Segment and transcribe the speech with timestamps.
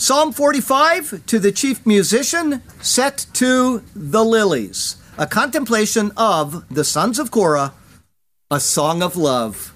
[0.00, 7.18] Psalm 45 to the chief musician, set to the lilies, a contemplation of the sons
[7.18, 7.74] of Korah,
[8.48, 9.74] a song of love.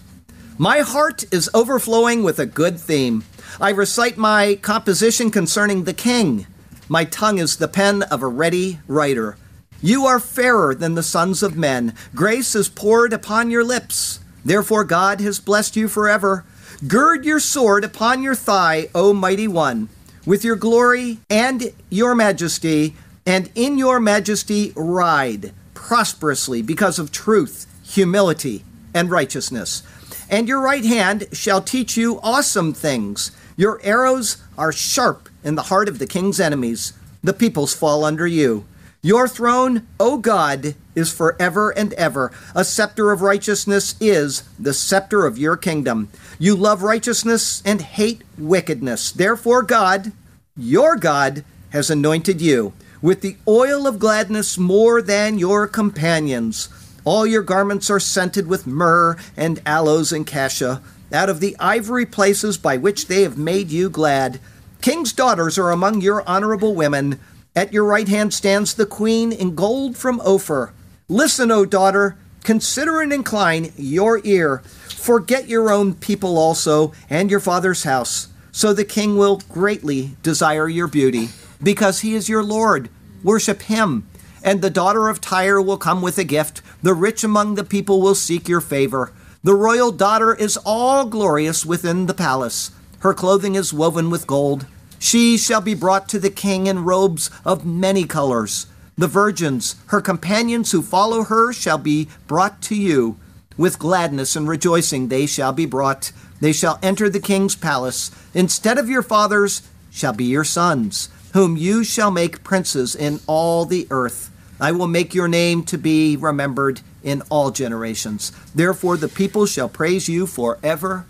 [0.58, 3.24] My heart is overflowing with a good theme.
[3.60, 6.46] I recite my composition concerning the king.
[6.88, 9.36] My tongue is the pen of a ready writer.
[9.80, 11.94] You are fairer than the sons of men.
[12.14, 14.20] Grace is poured upon your lips.
[14.44, 16.44] Therefore, God has blessed you forever.
[16.86, 19.88] Gird your sword upon your thigh, O mighty one
[20.24, 22.94] with your glory and your majesty,
[23.26, 28.64] and in your majesty ride prosperously because of truth, humility,
[28.94, 29.82] and righteousness.
[30.30, 33.32] And your right hand shall teach you awesome things.
[33.56, 36.92] Your arrows are sharp in the heart of the king's enemies.
[37.22, 38.64] The peoples fall under you.
[39.04, 42.30] Your throne, O God, is forever and ever.
[42.54, 46.08] A scepter of righteousness is the scepter of your kingdom.
[46.38, 49.10] You love righteousness and hate wickedness.
[49.10, 50.12] Therefore, God,
[50.56, 56.68] your God, has anointed you with the oil of gladness more than your companions.
[57.04, 60.80] All your garments are scented with myrrh and aloes and cassia,
[61.12, 64.38] out of the ivory places by which they have made you glad.
[64.80, 67.18] King's daughters are among your honorable women.
[67.54, 70.72] At your right hand stands the queen in gold from Ophir.
[71.06, 74.62] Listen, O daughter, consider and incline your ear.
[74.88, 78.28] Forget your own people also, and your father's house.
[78.52, 81.28] So the king will greatly desire your beauty,
[81.62, 82.88] because he is your Lord.
[83.22, 84.08] Worship him.
[84.42, 86.62] And the daughter of Tyre will come with a gift.
[86.82, 89.12] The rich among the people will seek your favor.
[89.44, 92.70] The royal daughter is all glorious within the palace.
[93.00, 94.66] Her clothing is woven with gold.
[95.02, 98.68] She shall be brought to the king in robes of many colors.
[98.96, 103.16] The virgins, her companions who follow her, shall be brought to you.
[103.56, 106.12] With gladness and rejoicing they shall be brought.
[106.40, 108.12] They shall enter the king's palace.
[108.32, 113.64] Instead of your fathers shall be your sons, whom you shall make princes in all
[113.64, 114.30] the earth.
[114.60, 118.30] I will make your name to be remembered in all generations.
[118.54, 121.06] Therefore, the people shall praise you forever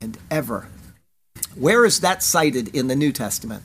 [0.00, 0.68] and ever.
[1.54, 3.62] Where is that cited in the New Testament?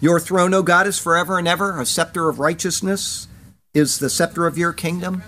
[0.00, 1.80] Your throne, O God, is forever and ever.
[1.80, 3.28] A scepter of righteousness
[3.72, 5.22] is the scepter of your kingdom.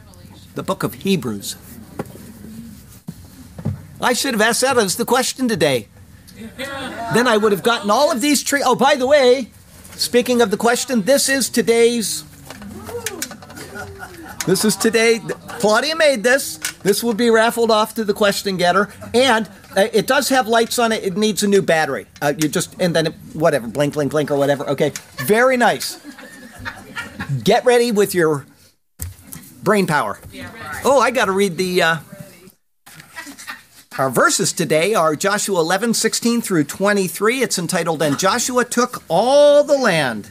[0.55, 1.57] The book of Hebrews.
[4.01, 5.89] I should have asked that as the question today.
[6.57, 8.65] Then I would have gotten all of these trees.
[8.67, 9.51] Oh, by the way,
[9.93, 12.25] speaking of the question, this is today's.
[14.47, 15.21] This is today.
[15.59, 16.59] Claudia made this.
[16.83, 20.79] This will be raffled off to the question getter, and uh, it does have lights
[20.79, 21.03] on it.
[21.03, 22.07] It needs a new battery.
[22.21, 24.69] Uh, you just and then it, whatever, blink, blink, blink, or whatever.
[24.69, 25.99] Okay, very nice.
[27.43, 28.45] Get ready with your
[29.63, 30.21] brain power.
[30.85, 31.83] Oh, I got to read the.
[31.83, 31.97] Uh,
[33.97, 37.43] our verses today are Joshua 11, 16 through 23.
[37.43, 40.31] It's entitled, And Joshua took all the land.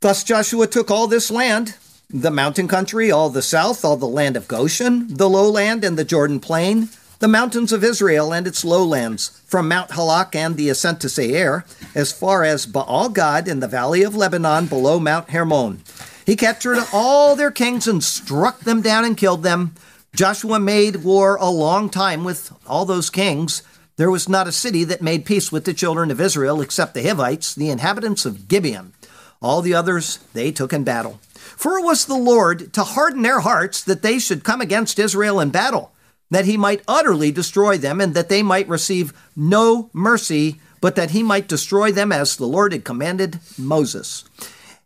[0.00, 1.76] Thus Joshua took all this land,
[2.08, 6.04] the mountain country, all the south, all the land of Goshen, the lowland and the
[6.04, 11.00] Jordan plain, the mountains of Israel and its lowlands, from Mount Halak and the ascent
[11.00, 15.82] to Seir, as far as Baal Gad in the valley of Lebanon below Mount Hermon.
[16.24, 19.74] He captured all their kings and struck them down and killed them.
[20.14, 23.62] Joshua made war a long time with all those kings.
[23.96, 27.02] There was not a city that made peace with the children of Israel except the
[27.02, 28.92] Hivites, the inhabitants of Gibeon.
[29.40, 31.20] All the others they took in battle.
[31.56, 35.40] For it was the Lord to harden their hearts that they should come against Israel
[35.40, 35.92] in battle,
[36.30, 41.10] that he might utterly destroy them, and that they might receive no mercy, but that
[41.10, 44.24] he might destroy them as the Lord had commanded Moses.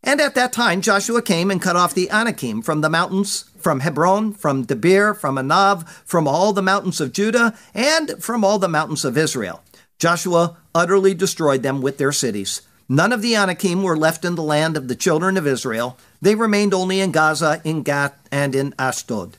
[0.02, 3.80] And at that time Joshua came and cut off the Anakim from the mountains, from
[3.80, 8.68] Hebron, from Debir, from Anab, from all the mountains of Judah, and from all the
[8.68, 9.62] mountains of Israel.
[9.98, 12.62] Joshua utterly destroyed them with their cities.
[12.92, 15.96] None of the Anakim were left in the land of the children of Israel.
[16.20, 19.36] They remained only in Gaza, in Gath, and in Ashdod.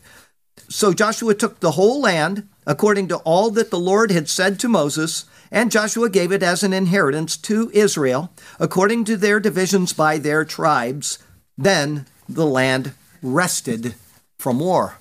[0.69, 4.69] So Joshua took the whole land, according to all that the Lord had said to
[4.69, 10.17] Moses, and Joshua gave it as an inheritance to Israel, according to their divisions by
[10.17, 11.19] their tribes.
[11.57, 13.95] Then the land rested
[14.39, 14.97] from war.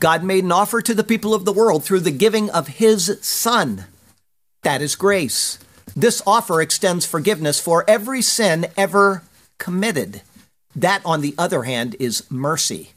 [0.00, 3.20] God made an offer to the people of the world through the giving of his
[3.22, 3.84] Son.
[4.62, 5.60] That is grace.
[5.96, 9.22] This offer extends forgiveness for every sin ever
[9.58, 10.22] committed.
[10.74, 12.90] That, on the other hand, is mercy.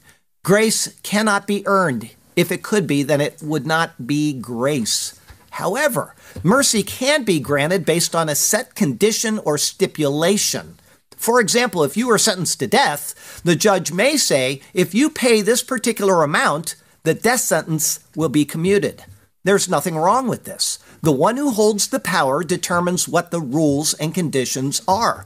[0.43, 2.09] Grace cannot be earned.
[2.35, 5.19] If it could be, then it would not be grace.
[5.51, 10.77] However, mercy can be granted based on a set condition or stipulation.
[11.15, 15.41] For example, if you are sentenced to death, the judge may say, if you pay
[15.41, 19.03] this particular amount, the death sentence will be commuted.
[19.43, 20.77] There's nothing wrong with this.
[21.01, 25.25] The one who holds the power determines what the rules and conditions are.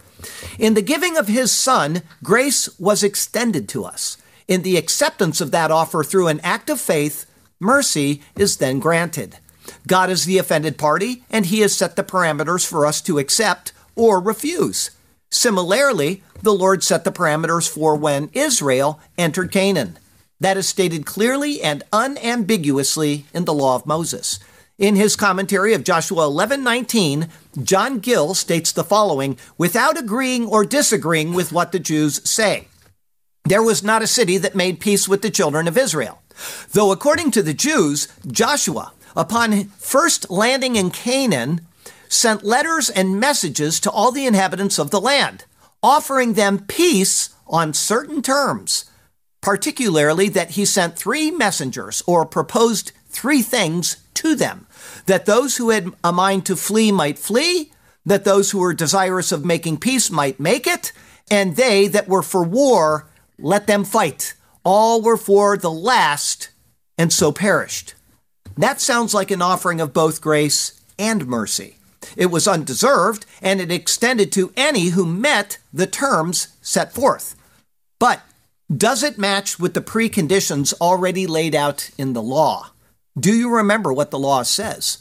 [0.59, 4.17] In the giving of his son, grace was extended to us.
[4.47, 7.25] In the acceptance of that offer through an act of faith,
[7.59, 9.37] mercy is then granted.
[9.87, 13.71] God is the offended party, and he has set the parameters for us to accept
[13.95, 14.91] or refuse.
[15.29, 19.97] Similarly, the Lord set the parameters for when Israel entered Canaan.
[20.39, 24.39] That is stated clearly and unambiguously in the law of Moses.
[24.81, 27.29] In his commentary of Joshua 11:19,
[27.61, 32.67] John Gill states the following without agreeing or disagreeing with what the Jews say.
[33.45, 36.23] There was not a city that made peace with the children of Israel.
[36.71, 41.61] Though according to the Jews, Joshua, upon first landing in Canaan,
[42.09, 45.45] sent letters and messages to all the inhabitants of the land,
[45.83, 48.85] offering them peace on certain terms
[49.41, 54.67] particularly that he sent three messengers or proposed three things to them
[55.11, 57.69] that those who had a mind to flee might flee,
[58.05, 60.93] that those who were desirous of making peace might make it,
[61.29, 64.35] and they that were for war, let them fight.
[64.63, 66.49] All were for the last,
[66.97, 67.93] and so perished.
[68.55, 71.75] That sounds like an offering of both grace and mercy.
[72.15, 77.35] It was undeserved, and it extended to any who met the terms set forth.
[77.99, 78.21] But
[78.73, 82.71] does it match with the preconditions already laid out in the law?
[83.19, 84.99] Do you remember what the law says?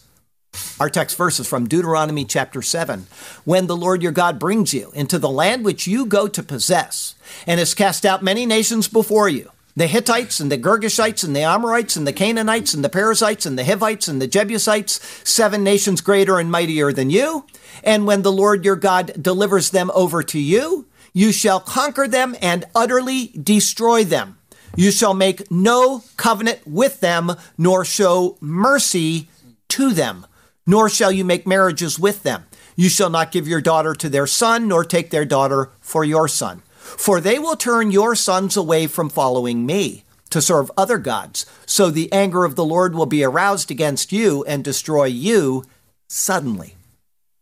[0.80, 3.06] Our text verse is from Deuteronomy chapter 7.
[3.44, 7.14] When the Lord your God brings you into the land which you go to possess,
[7.46, 11.42] and has cast out many nations before you, the Hittites and the Girgashites and the
[11.42, 16.00] Amorites and the Canaanites and the Perizzites and the Hivites and the Jebusites, seven nations
[16.00, 17.46] greater and mightier than you.
[17.84, 22.34] And when the Lord your God delivers them over to you, you shall conquer them
[22.42, 24.39] and utterly destroy them.
[24.76, 29.28] You shall make no covenant with them, nor show mercy
[29.68, 30.26] to them,
[30.66, 32.44] nor shall you make marriages with them.
[32.76, 36.28] You shall not give your daughter to their son, nor take their daughter for your
[36.28, 36.62] son.
[36.78, 41.44] For they will turn your sons away from following me to serve other gods.
[41.66, 45.64] So the anger of the Lord will be aroused against you and destroy you
[46.08, 46.76] suddenly.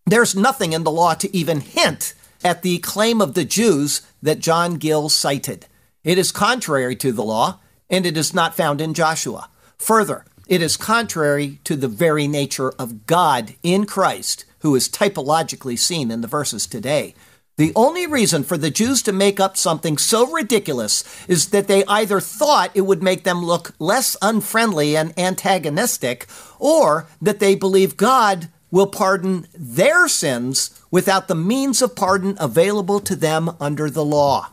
[0.06, 4.40] There's nothing in the law to even hint at the claim of the Jews that
[4.40, 5.66] John Gill cited.
[6.04, 7.58] It is contrary to the law,
[7.90, 9.50] and it is not found in Joshua.
[9.78, 15.78] Further, it is contrary to the very nature of God in Christ, who is typologically
[15.78, 17.14] seen in the verses today.
[17.56, 21.84] The only reason for the Jews to make up something so ridiculous is that they
[21.86, 26.28] either thought it would make them look less unfriendly and antagonistic,
[26.60, 33.00] or that they believe God will pardon their sins without the means of pardon available
[33.00, 34.52] to them under the law.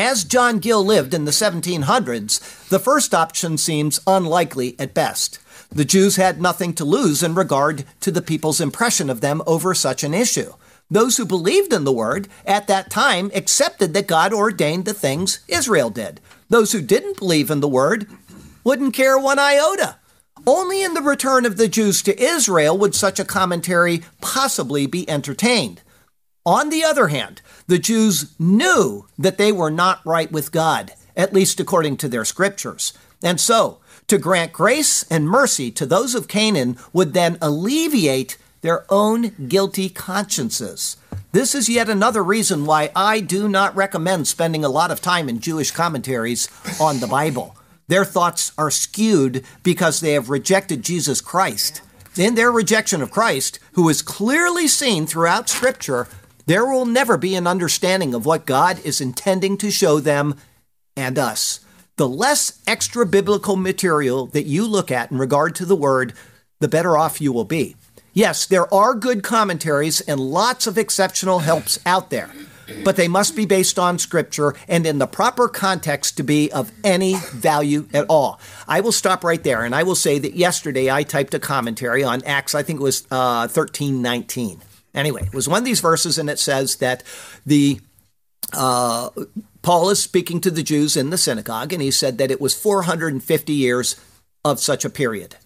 [0.00, 5.38] As John Gill lived in the 1700s, the first option seems unlikely at best.
[5.68, 9.74] The Jews had nothing to lose in regard to the people's impression of them over
[9.74, 10.54] such an issue.
[10.90, 15.40] Those who believed in the word at that time accepted that God ordained the things
[15.48, 16.18] Israel did.
[16.48, 18.06] Those who didn't believe in the word
[18.64, 19.96] wouldn't care one iota.
[20.46, 25.06] Only in the return of the Jews to Israel would such a commentary possibly be
[25.10, 25.82] entertained.
[26.46, 31.34] On the other hand, the Jews knew that they were not right with God, at
[31.34, 32.94] least according to their scriptures.
[33.22, 38.86] And so, to grant grace and mercy to those of Canaan would then alleviate their
[38.90, 40.96] own guilty consciences.
[41.32, 45.28] This is yet another reason why I do not recommend spending a lot of time
[45.28, 46.48] in Jewish commentaries
[46.80, 47.54] on the Bible.
[47.86, 51.82] Their thoughts are skewed because they have rejected Jesus Christ.
[52.16, 56.08] In their rejection of Christ, who is clearly seen throughout Scripture,
[56.46, 60.34] there will never be an understanding of what God is intending to show them
[60.96, 61.60] and us.
[61.96, 66.14] The less extra biblical material that you look at in regard to the Word,
[66.58, 67.76] the better off you will be.
[68.12, 72.30] Yes, there are good commentaries and lots of exceptional helps out there
[72.84, 76.70] but they must be based on scripture and in the proper context to be of
[76.84, 78.40] any value at all.
[78.68, 82.04] I will stop right there and I will say that yesterday I typed a commentary
[82.04, 84.60] on Acts, I think it was uh, 13 19.
[84.94, 87.02] Anyway, it was one of these verses and it says that
[87.46, 87.80] the
[88.52, 89.10] uh,
[89.62, 92.54] Paul is speaking to the Jews in the synagogue and he said that it was
[92.54, 93.96] 450 years
[94.44, 95.36] of such a period.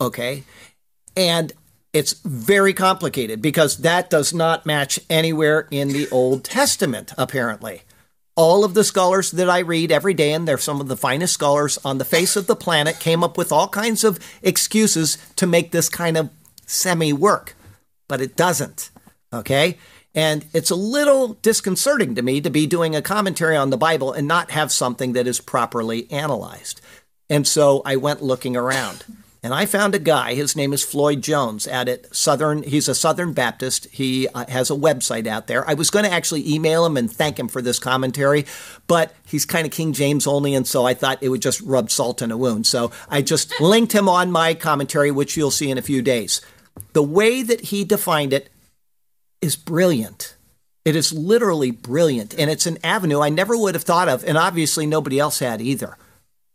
[0.00, 0.44] Okay?
[1.16, 1.52] And
[1.94, 7.82] It's very complicated because that does not match anywhere in the Old Testament, apparently.
[8.34, 11.34] All of the scholars that I read every day, and they're some of the finest
[11.34, 15.46] scholars on the face of the planet, came up with all kinds of excuses to
[15.46, 16.30] make this kind of
[16.66, 17.53] semi work.
[18.08, 18.90] But it doesn't.
[19.32, 19.78] Okay?
[20.14, 24.12] And it's a little disconcerting to me to be doing a commentary on the Bible
[24.12, 26.80] and not have something that is properly analyzed.
[27.28, 29.04] And so I went looking around.
[29.42, 32.94] And I found a guy, his name is Floyd Jones, at it Southern, he's a
[32.94, 33.86] Southern Baptist.
[33.92, 35.68] He uh, has a website out there.
[35.68, 38.46] I was going to actually email him and thank him for this commentary,
[38.86, 41.90] but he's kind of King James only, and so I thought it would just rub
[41.90, 42.66] salt in a wound.
[42.66, 46.40] So I just linked him on my commentary, which you'll see in a few days.
[46.92, 48.50] The way that he defined it
[49.40, 50.36] is brilliant.
[50.84, 54.36] It is literally brilliant, and it's an avenue I never would have thought of, and
[54.36, 55.96] obviously nobody else had either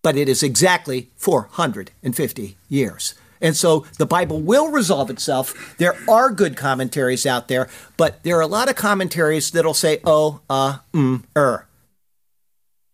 [0.01, 3.15] but it is exactly 450 years.
[3.41, 5.75] And so the Bible will resolve itself.
[5.77, 9.99] There are good commentaries out there, but there are a lot of commentaries that'll say,
[10.03, 11.67] oh, uh, mm, er.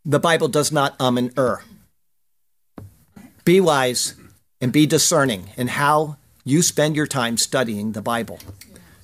[0.04, 1.64] The Bible does not um and er.
[3.44, 4.14] Be wise
[4.62, 8.40] and be discerning in how you spend your time studying the Bible.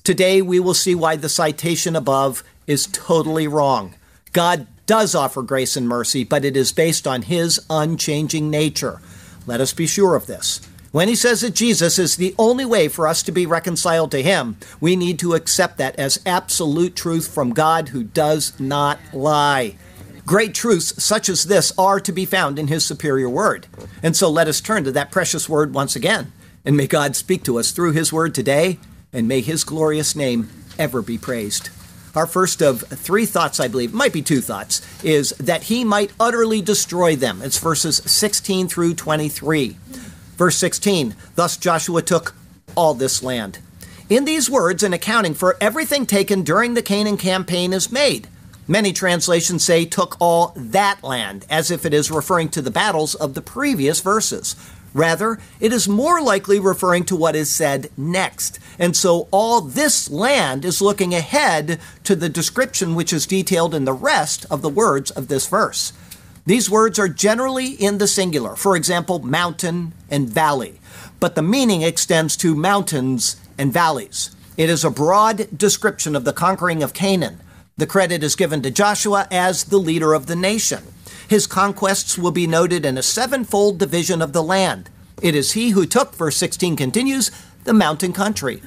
[0.04, 3.96] Today, we will see why the citation above is totally wrong.
[4.32, 9.02] God does offer grace and mercy, but it is based on his unchanging nature.
[9.48, 10.62] Let us be sure of this.
[10.92, 14.22] When he says that Jesus is the only way for us to be reconciled to
[14.22, 19.78] him, we need to accept that as absolute truth from God who does not lie.
[20.28, 23.66] Great truths such as this are to be found in his superior word.
[24.04, 26.34] And so let us turn to that precious word once again.
[26.64, 28.80] And may God speak to us through his word today,
[29.12, 31.70] and may his glorious name ever be praised.
[32.16, 36.12] Our first of three thoughts, I believe, might be two thoughts, is that he might
[36.20, 37.42] utterly destroy them.
[37.42, 39.78] It's verses 16 through 23.
[40.38, 42.36] Verse 16 Thus Joshua took
[42.76, 43.60] all this land.
[44.10, 48.28] In these words, an accounting for everything taken during the Canaan campaign is made.
[48.68, 53.16] Many translations say took all that land, as if it is referring to the battles
[53.16, 54.56] of the previous verses.
[54.94, 58.60] Rather, it is more likely referring to what is said next.
[58.78, 63.86] And so all this land is looking ahead to the description which is detailed in
[63.86, 65.94] the rest of the words of this verse.
[66.46, 70.80] These words are generally in the singular, for example, mountain and valley,
[71.20, 74.36] but the meaning extends to mountains and valleys.
[74.58, 77.40] It is a broad description of the conquering of Canaan.
[77.78, 80.84] The credit is given to Joshua as the leader of the nation.
[81.32, 84.90] His conquests will be noted in a sevenfold division of the land.
[85.22, 87.32] It is he who took, verse 16 continues,
[87.64, 88.62] the mountain country.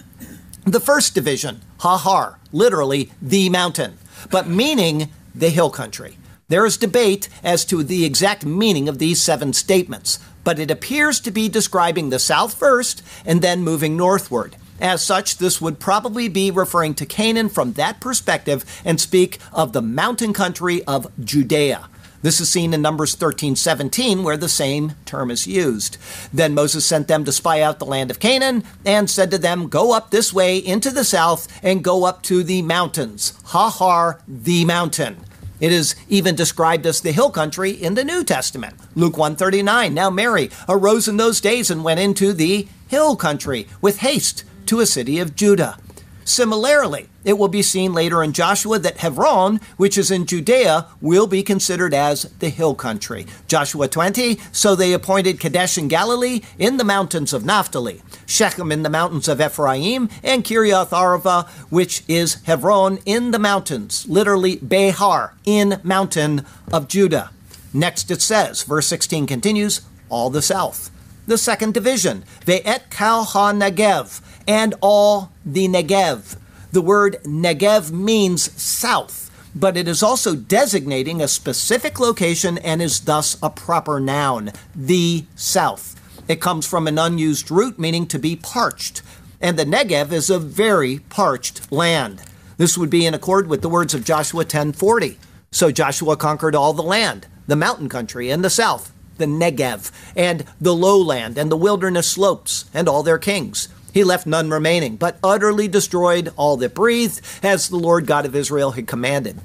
[0.65, 3.99] The first division, Hahar, literally the mountain,
[4.31, 6.17] but meaning the hill country.
[6.49, 11.21] There is debate as to the exact meaning of these seven statements, but it appears
[11.21, 14.57] to be describing the south first and then moving northward.
[14.81, 19.75] As such, this would probably be referring to Canaan from that perspective and speak of
[19.75, 21.91] the mountain country of Judea.
[22.25, 25.99] This is seen in Numbers 13 17, where the same term is used.
[26.33, 29.69] Then Moses sent them to spy out the land of Canaan and said to them,
[29.69, 33.35] Go up this way into the south and go up to the mountains.
[33.49, 35.19] Hahar, the mountain.
[35.61, 38.77] It is even described as the hill country in the New Testament.
[38.95, 39.93] Luke 139.
[39.93, 44.81] Now Mary arose in those days and went into the hill country with haste to
[44.81, 45.77] a city of Judah.
[46.25, 51.27] Similarly, it will be seen later in Joshua that Hebron, which is in Judea, will
[51.27, 53.27] be considered as the hill country.
[53.47, 58.83] Joshua 20, so they appointed Kadesh in Galilee in the mountains of Naphtali, Shechem in
[58.83, 65.35] the mountains of Ephraim, and Kiriath Arva, which is Hebron in the mountains, literally Behar,
[65.45, 67.31] in mountain of Judah.
[67.73, 70.91] Next it says, verse 16 continues, all the south.
[71.27, 76.37] The second division, Ve'et Kal HaNegev, and all the Negev.
[76.71, 83.01] The word Negev means south, but it is also designating a specific location and is
[83.01, 85.99] thus a proper noun, the south.
[86.29, 89.01] It comes from an unused root meaning to be parched,
[89.41, 92.23] and the Negev is a very parched land.
[92.59, 95.19] This would be in accord with the words of Joshua 10:40.
[95.51, 100.45] So Joshua conquered all the land, the mountain country and the south, the Negev, and
[100.61, 103.69] the lowland and the wilderness slopes, and all their kings.
[103.93, 108.35] He left none remaining, but utterly destroyed all that breathed, as the Lord God of
[108.35, 109.41] Israel had commanded.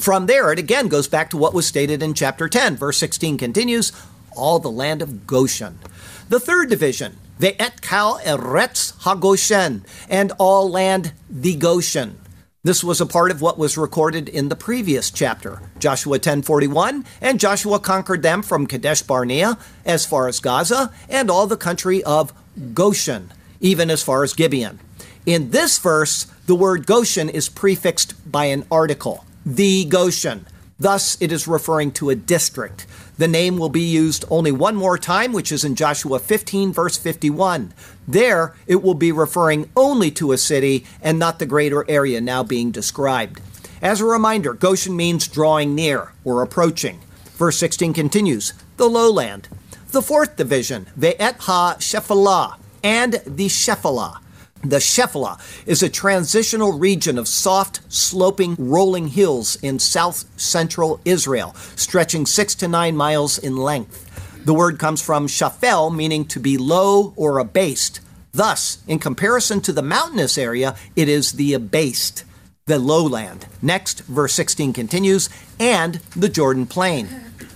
[0.00, 2.76] From there, it again goes back to what was stated in chapter 10.
[2.76, 3.92] Verse 16 continues
[4.34, 5.78] all the land of Goshen.
[6.28, 12.18] The third division, Ve'et Kal Eretz HaGoshen, and all land the Goshen.
[12.66, 17.38] This was a part of what was recorded in the previous chapter, Joshua 10:41, and
[17.38, 22.32] Joshua conquered them from Kadesh Barnea as far as Gaza and all the country of
[22.74, 24.80] Goshen even as far as Gibeon.
[25.24, 30.44] In this verse, the word Goshen is prefixed by an article, the Goshen.
[30.76, 32.84] Thus, it is referring to a district.
[33.18, 36.98] The name will be used only one more time, which is in Joshua 15, verse
[36.98, 37.72] 51.
[38.06, 42.42] There, it will be referring only to a city and not the greater area now
[42.42, 43.40] being described.
[43.80, 47.00] As a reminder, Goshen means drawing near or approaching.
[47.36, 49.48] Verse 16 continues the lowland.
[49.92, 54.18] The fourth division, Ve'et ha Shephelah, and the Shephelah.
[54.68, 61.54] The Shephelah is a transitional region of soft, sloping, rolling hills in south central Israel,
[61.76, 64.02] stretching six to nine miles in length.
[64.44, 68.00] The word comes from shafel, meaning to be low or abased.
[68.32, 72.24] Thus, in comparison to the mountainous area, it is the abased,
[72.64, 73.46] the lowland.
[73.62, 75.30] Next, verse 16 continues,
[75.60, 77.08] and the Jordan Plain.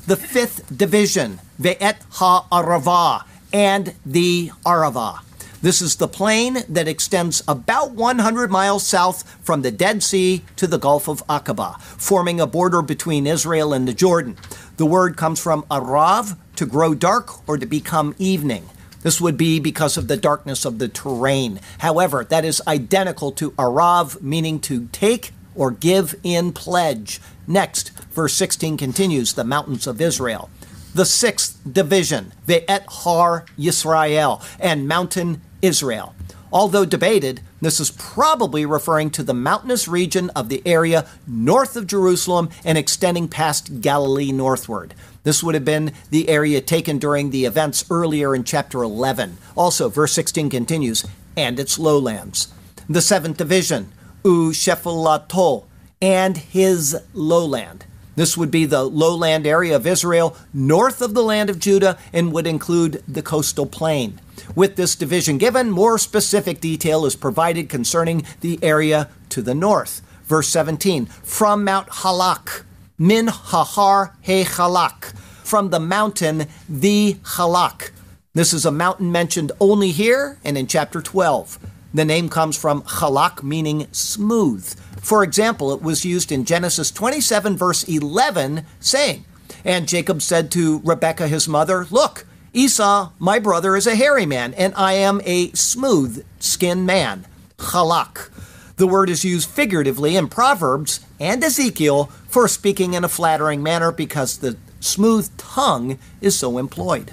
[0.06, 5.22] The fifth division, Ve'et ha-Arava, and the Arava.
[5.62, 10.66] This is the plain that extends about 100 miles south from the Dead Sea to
[10.66, 14.38] the Gulf of Aqaba, forming a border between Israel and the Jordan.
[14.78, 18.70] The word comes from arav, to grow dark or to become evening.
[19.02, 21.60] This would be because of the darkness of the terrain.
[21.80, 27.20] However, that is identical to arav, meaning to take or give in pledge.
[27.46, 30.48] Next, verse 16 continues the mountains of Israel.
[30.94, 36.14] The sixth division, Ve'et Har Yisrael, and mountain Israel.
[36.52, 41.86] Although debated, this is probably referring to the mountainous region of the area north of
[41.86, 44.94] Jerusalem and extending past Galilee northward.
[45.22, 49.36] This would have been the area taken during the events earlier in chapter 11.
[49.56, 52.48] Also, verse 16 continues, and its lowlands.
[52.88, 53.92] The seventh division,
[54.24, 55.64] U Shephalato,
[56.02, 57.84] and his lowland.
[58.16, 62.32] This would be the lowland area of Israel north of the land of Judah and
[62.32, 64.20] would include the coastal plain.
[64.54, 70.02] With this division given, more specific detail is provided concerning the area to the north.
[70.24, 72.64] Verse 17 From Mount Halak,
[72.98, 77.90] Min Hahar He Halak, from the mountain the Halak.
[78.32, 81.58] This is a mountain mentioned only here and in chapter 12.
[81.92, 84.72] The name comes from Halak, meaning smooth.
[85.02, 89.24] For example, it was used in Genesis 27, verse 11, saying,
[89.64, 94.54] And Jacob said to Rebekah, his mother, Look, Esau, my brother, is a hairy man,
[94.54, 97.26] and I am a smooth skinned man.
[97.58, 98.30] Chalak.
[98.76, 103.92] The word is used figuratively in Proverbs and Ezekiel for speaking in a flattering manner
[103.92, 107.12] because the smooth tongue is so employed.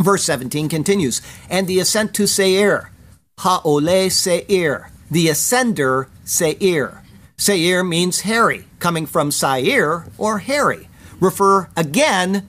[0.00, 2.90] Verse 17 continues, And the ascent to Seir,
[3.38, 7.02] Ha'ole Seir, the ascender Seir.
[7.40, 10.88] Seir means hairy, coming from Sair or hairy.
[11.20, 12.48] Refer again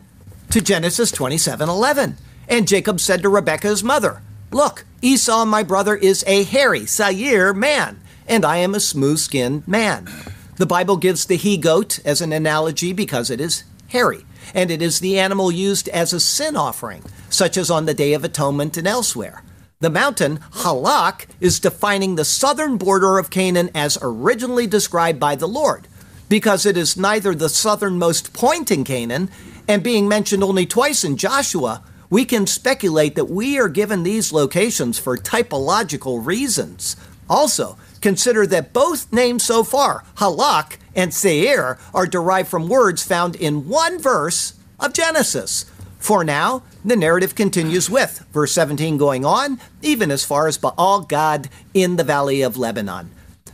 [0.49, 2.17] to Genesis 27:11.
[2.47, 8.01] And Jacob said to Rebekah's mother, Look, Esau, my brother, is a hairy, Sair man,
[8.27, 10.09] and I am a smooth skinned man.
[10.55, 14.25] The Bible gives the he goat as an analogy because it is hairy,
[14.55, 18.13] and it is the animal used as a sin offering, such as on the Day
[18.13, 19.43] of Atonement and elsewhere.
[19.81, 25.47] The mountain, Halak, is defining the southern border of Canaan as originally described by the
[25.47, 25.87] Lord,
[26.27, 29.29] because it is neither the southernmost point in Canaan
[29.69, 34.33] and being mentioned only twice in Joshua, we can speculate that we are given these
[34.33, 36.97] locations for typological reasons.
[37.29, 43.33] Also, consider that both names so far, Halak and Seir, are derived from words found
[43.37, 45.63] in one verse of Genesis.
[45.99, 51.01] For now, the narrative continues with verse 17 going on, even as far as Baal
[51.01, 53.11] Gad in the valley of Lebanon.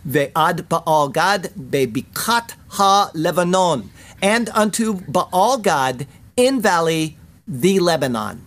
[0.08, 3.90] Ve'ad Baal Gad bebikat ha Lebanon
[4.22, 8.46] and unto Baal Gad in valley the Lebanon.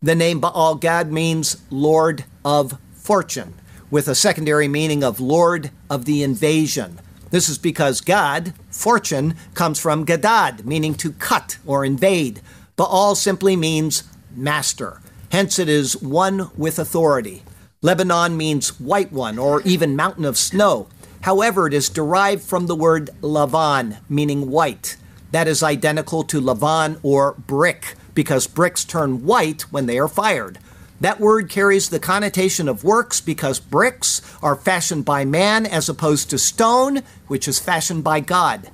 [0.00, 3.54] The name Baal Gad means Lord of Fortune,
[3.90, 7.00] with a secondary meaning of Lord of the Invasion.
[7.30, 12.40] This is because Gad, fortune, comes from Gadad, meaning to cut or invade.
[12.82, 14.02] Baal simply means
[14.34, 15.00] master.
[15.30, 17.44] Hence, it is one with authority.
[17.80, 20.88] Lebanon means white one or even mountain of snow.
[21.20, 24.96] However, it is derived from the word Lavan, meaning white.
[25.30, 30.58] That is identical to Lavan or brick, because bricks turn white when they are fired.
[31.00, 36.30] That word carries the connotation of works because bricks are fashioned by man as opposed
[36.30, 38.72] to stone, which is fashioned by God.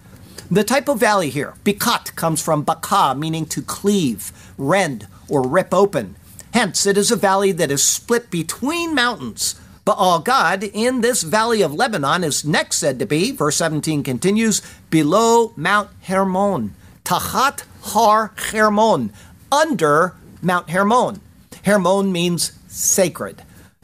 [0.51, 5.75] The type of valley here, bikat, comes from baka, meaning to cleave, rend, or rip
[5.75, 6.17] open.
[6.55, 9.61] Hence, it is a valley that is split between mountains.
[9.85, 14.63] Baal Gad in this valley of Lebanon is next said to be, verse 17 continues,
[14.89, 19.13] below Mount Hermon, Tachat Har Hermon,
[19.53, 21.21] under Mount Hermon.
[21.67, 23.43] Hermon means sacred.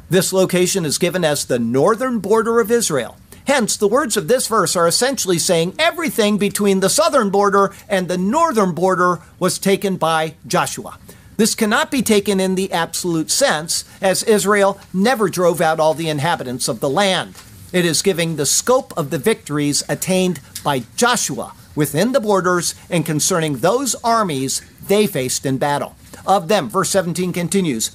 [0.08, 3.18] This location is given as the northern border of Israel.
[3.46, 8.08] Hence, the words of this verse are essentially saying everything between the southern border and
[8.08, 10.98] the northern border was taken by Joshua.
[11.36, 16.08] This cannot be taken in the absolute sense, as Israel never drove out all the
[16.08, 17.34] inhabitants of the land.
[17.72, 23.04] It is giving the scope of the victories attained by Joshua within the borders and
[23.04, 25.96] concerning those armies they faced in battle.
[26.24, 27.90] Of them, verse 17 continues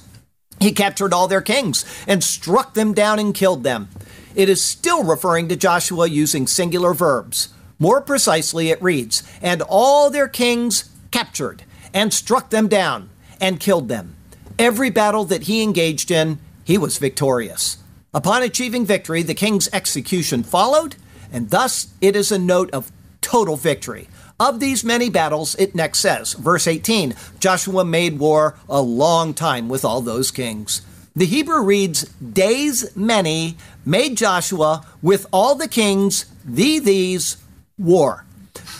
[0.60, 3.88] He captured all their kings and struck them down and killed them.
[4.34, 7.48] It is still referring to Joshua using singular verbs.
[7.78, 13.88] More precisely, it reads, And all their kings captured and struck them down and killed
[13.88, 14.16] them.
[14.58, 17.78] Every battle that he engaged in, he was victorious.
[18.12, 20.96] Upon achieving victory, the king's execution followed,
[21.32, 24.08] and thus it is a note of total victory.
[24.38, 29.68] Of these many battles, it next says, verse 18 Joshua made war a long time
[29.68, 30.82] with all those kings.
[31.16, 37.36] The Hebrew reads, Days many made Joshua with all the kings, the these,
[37.76, 38.24] war.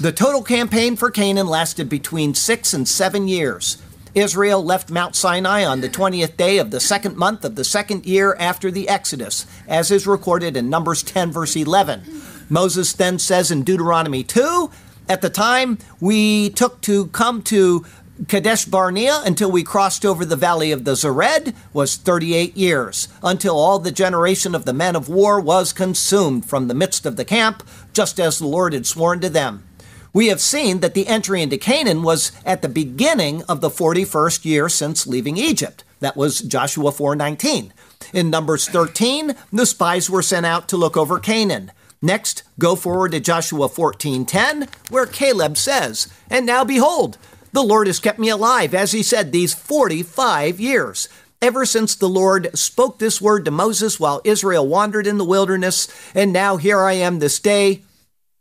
[0.00, 3.82] The total campaign for Canaan lasted between six and seven years.
[4.14, 8.06] Israel left Mount Sinai on the 20th day of the second month of the second
[8.06, 12.02] year after the Exodus, as is recorded in Numbers 10, verse 11.
[12.48, 14.70] Moses then says in Deuteronomy 2
[15.08, 17.84] At the time we took to come to
[18.28, 23.56] Kadesh Barnea until we crossed over the valley of the Zered was 38 years, until
[23.56, 27.24] all the generation of the men of war was consumed from the midst of the
[27.24, 27.62] camp,
[27.94, 29.64] just as the Lord had sworn to them.
[30.12, 34.44] We have seen that the entry into Canaan was at the beginning of the 41st
[34.44, 35.82] year since leaving Egypt.
[36.00, 37.72] That was Joshua 4:19.
[38.12, 41.72] In Numbers 13, the spies were sent out to look over Canaan.
[42.02, 47.18] Next, go forward to Joshua 14:10, where Caleb says, "And now behold,
[47.52, 51.08] the Lord has kept me alive as he said these 45 years."
[51.42, 55.88] Ever since the Lord spoke this word to Moses while Israel wandered in the wilderness,
[56.14, 57.80] and now here I am this day,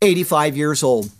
[0.02, 1.10] 85 years old.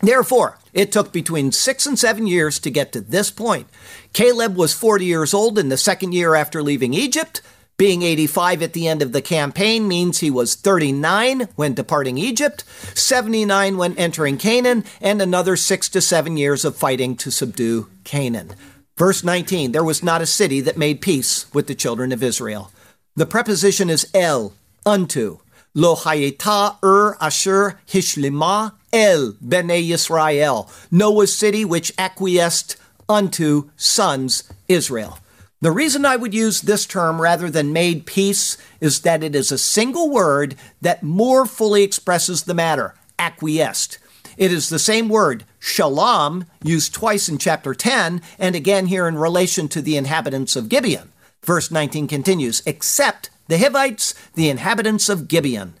[0.00, 3.68] Therefore, it took between six and seven years to get to this point.
[4.12, 7.40] Caleb was 40 years old in the second year after leaving Egypt.
[7.82, 12.62] Being 85 at the end of the campaign means he was 39 when departing Egypt,
[12.94, 18.52] 79 when entering Canaan, and another six to seven years of fighting to subdue Canaan.
[18.96, 22.70] Verse 19 There was not a city that made peace with the children of Israel.
[23.16, 24.52] The preposition is el,
[24.86, 25.40] unto.
[25.74, 32.76] Lo hayeta ur asher hishlima el bnei Yisrael, Noah's city which acquiesced
[33.08, 35.18] unto sons Israel.
[35.62, 39.52] The reason I would use this term rather than made peace is that it is
[39.52, 43.98] a single word that more fully expresses the matter acquiesced.
[44.36, 49.16] It is the same word, shalom, used twice in chapter 10 and again here in
[49.16, 51.12] relation to the inhabitants of Gibeon.
[51.44, 55.74] Verse 19 continues, except the Hivites, the inhabitants of Gibeon.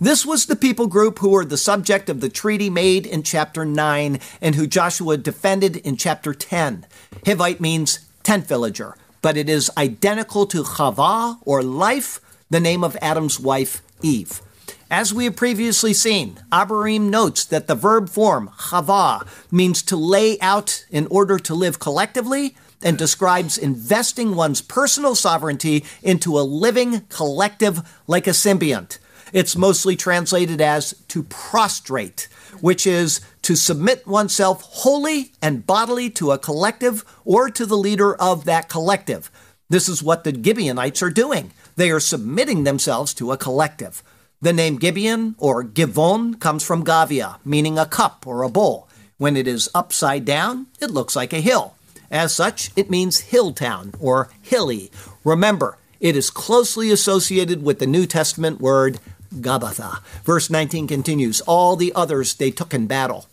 [0.00, 3.64] This was the people group who were the subject of the treaty made in chapter
[3.64, 6.86] 9 and who Joshua defended in chapter 10.
[7.24, 8.94] Hivite means tent villager,
[9.24, 14.42] but it is identical to Chava or life, the name of Adam's wife, Eve.
[14.90, 20.38] As we have previously seen, Abarim notes that the verb form, chava, means to lay
[20.40, 27.00] out in order to live collectively and describes investing one's personal sovereignty into a living
[27.08, 28.98] collective like a symbiont.
[29.34, 32.28] It's mostly translated as to prostrate,
[32.60, 38.14] which is to submit oneself wholly and bodily to a collective or to the leader
[38.14, 39.32] of that collective.
[39.68, 41.50] This is what the Gibeonites are doing.
[41.74, 44.04] They are submitting themselves to a collective.
[44.40, 48.88] The name Gibeon or Givon comes from Gavia, meaning a cup or a bowl.
[49.18, 51.74] When it is upside down, it looks like a hill.
[52.08, 54.92] As such, it means hill town or hilly.
[55.24, 59.00] Remember, it is closely associated with the New Testament word
[59.34, 60.02] Gabbatha.
[60.24, 63.26] Verse 19 continues All the others they took in battle.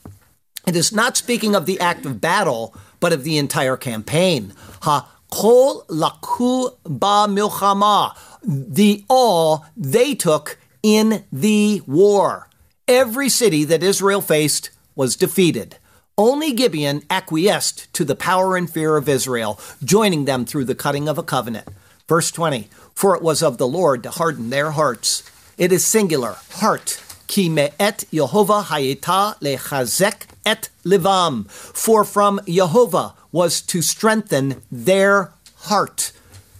[0.67, 4.53] It is not speaking of the act of battle, but of the entire campaign.
[4.81, 8.15] Ha kol laku ba milchama.
[8.43, 12.47] The all they took in the war.
[12.87, 15.77] Every city that Israel faced was defeated.
[16.17, 21.07] Only Gibeon acquiesced to the power and fear of Israel, joining them through the cutting
[21.07, 21.67] of a covenant.
[22.07, 25.23] Verse 20 For it was of the Lord to harden their hearts.
[25.61, 26.99] It is singular, heart.
[27.27, 31.47] Ki me'et Yehovah hayeta lechazek et livam.
[31.51, 35.33] For from Yehovah was to strengthen their
[35.69, 36.13] heart.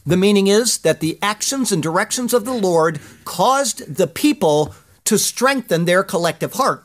[0.05, 5.17] The meaning is that the actions and directions of the Lord caused the people to
[5.17, 6.83] strengthen their collective heart.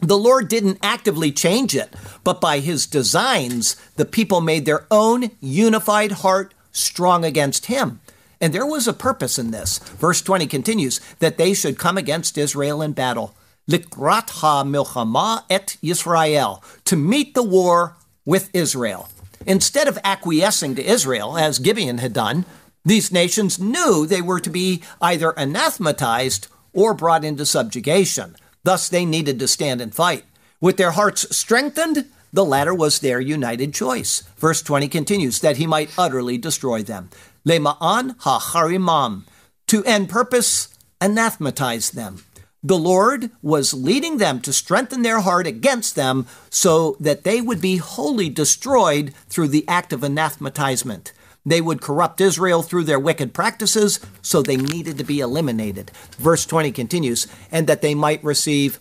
[0.00, 1.92] The Lord didn't actively change it,
[2.24, 8.00] but by his designs, the people made their own unified heart strong against him.
[8.40, 9.78] And there was a purpose in this.
[9.78, 13.34] Verse 20 continues that they should come against Israel in battle.
[13.68, 19.08] Likrat ha milchama et Yisrael, to meet the war with Israel.
[19.46, 22.44] Instead of acquiescing to Israel, as Gibeon had done,
[22.84, 28.36] these nations knew they were to be either anathematized or brought into subjugation.
[28.62, 30.24] Thus, they needed to stand and fight.
[30.60, 34.22] With their hearts strengthened, the latter was their united choice.
[34.36, 37.10] Verse 20 continues that he might utterly destroy them.
[37.46, 39.24] Lema'an ha'charimam,
[39.66, 40.68] to end purpose,
[41.00, 42.24] anathematize them.
[42.62, 47.60] The Lord was leading them to strengthen their heart against them so that they would
[47.60, 51.12] be wholly destroyed through the act of anathematizement.
[51.44, 55.90] They would corrupt Israel through their wicked practices, so they needed to be eliminated.
[56.16, 58.80] Verse 20 continues, and that they might receive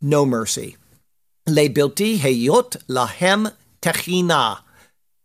[0.00, 0.76] no mercy.
[1.48, 4.58] Lebilti heyot lahem techina.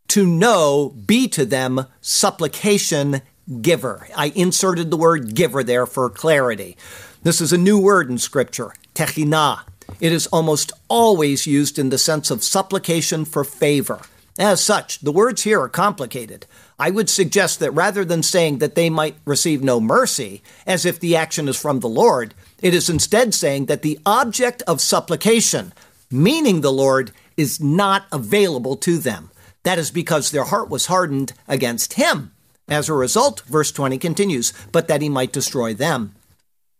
[0.09, 3.21] To know, be to them supplication
[3.61, 4.07] giver.
[4.15, 6.77] I inserted the word giver there for clarity.
[7.23, 9.61] This is a new word in Scripture, techina.
[9.99, 14.01] It is almost always used in the sense of supplication for favor.
[14.37, 16.45] As such, the words here are complicated.
[16.77, 20.99] I would suggest that rather than saying that they might receive no mercy, as if
[20.99, 25.71] the action is from the Lord, it is instead saying that the object of supplication,
[26.11, 29.31] meaning the Lord, is not available to them.
[29.65, 32.31] That is because their heart was hardened against him.
[32.67, 36.13] As a result, verse 20 continues, but that he might destroy them.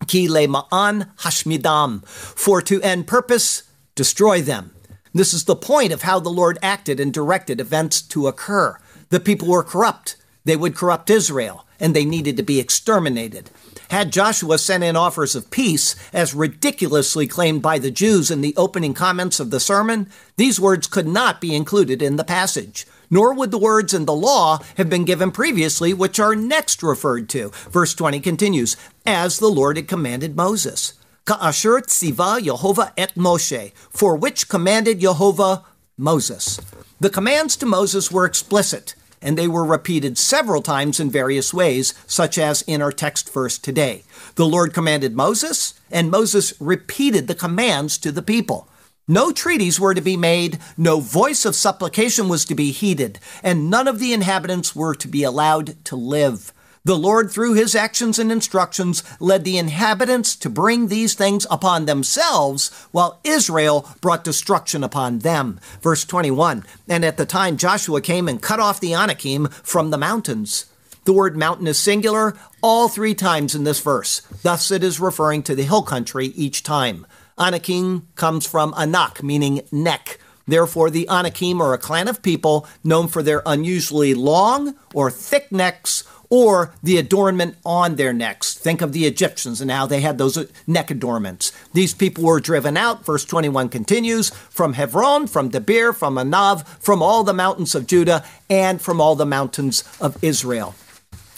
[0.08, 3.64] Ki le ma'an hashmidam, for to end purpose,
[3.96, 4.72] destroy them.
[5.14, 8.78] This is the point of how the Lord acted and directed events to occur.
[9.10, 10.16] The people were corrupt.
[10.44, 13.50] They would corrupt Israel, and they needed to be exterminated.
[13.90, 18.56] Had Joshua sent in offers of peace, as ridiculously claimed by the Jews in the
[18.58, 22.88] opening comments of the sermon, these words could not be included in the passage.
[23.10, 27.30] Nor would the words in the law have been given previously, which are next referred
[27.30, 27.50] to.
[27.70, 30.94] Verse 20 continues, as the Lord had commanded Moses.
[31.26, 35.64] Ka'asher tziva Yehovah et Moshe, for which commanded Yehovah
[35.98, 36.60] Moses.
[37.00, 41.96] The commands to Moses were explicit and they were repeated several times in various ways,
[42.06, 44.04] such as in our text verse today.
[44.36, 48.70] The Lord commanded Moses, and Moses repeated the commands to the people.
[49.08, 53.70] No treaties were to be made, no voice of supplication was to be heeded, and
[53.70, 56.54] none of the inhabitants were to be allowed to live.
[56.86, 61.86] The Lord, through his actions and instructions, led the inhabitants to bring these things upon
[61.86, 65.60] themselves, while Israel brought destruction upon them.
[65.82, 69.98] Verse 21 And at the time Joshua came and cut off the Anakim from the
[69.98, 70.68] mountains.
[71.06, 74.22] The word mountain is singular all three times in this verse.
[74.44, 77.08] Thus, it is referring to the hill country each time.
[77.40, 80.20] Anakim comes from Anak, meaning neck.
[80.48, 85.52] Therefore, the Anakim are a clan of people known for their unusually long or thick
[85.52, 88.54] necks or the adornment on their necks.
[88.54, 91.52] Think of the Egyptians and how they had those uh, neck adornments.
[91.74, 97.02] These people were driven out, verse 21 continues, from Hebron, from Debir, from Anav, from
[97.02, 100.76] all the mountains of Judah, and from all the mountains of Israel.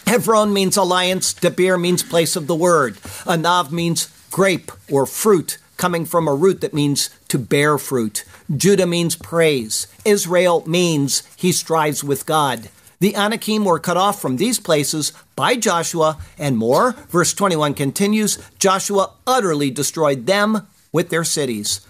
[0.06, 2.95] Hebron means alliance, Debir means place of the word,
[3.26, 8.26] Anav means grape or fruit coming from a root that means to bear fruit.
[8.56, 9.88] Judah means praise.
[10.04, 12.69] Israel means he strives with God.
[13.00, 16.94] The Anakim were cut off from these places by Joshua, and more.
[17.10, 21.82] Verse 21 continues Joshua utterly destroyed them with their cities.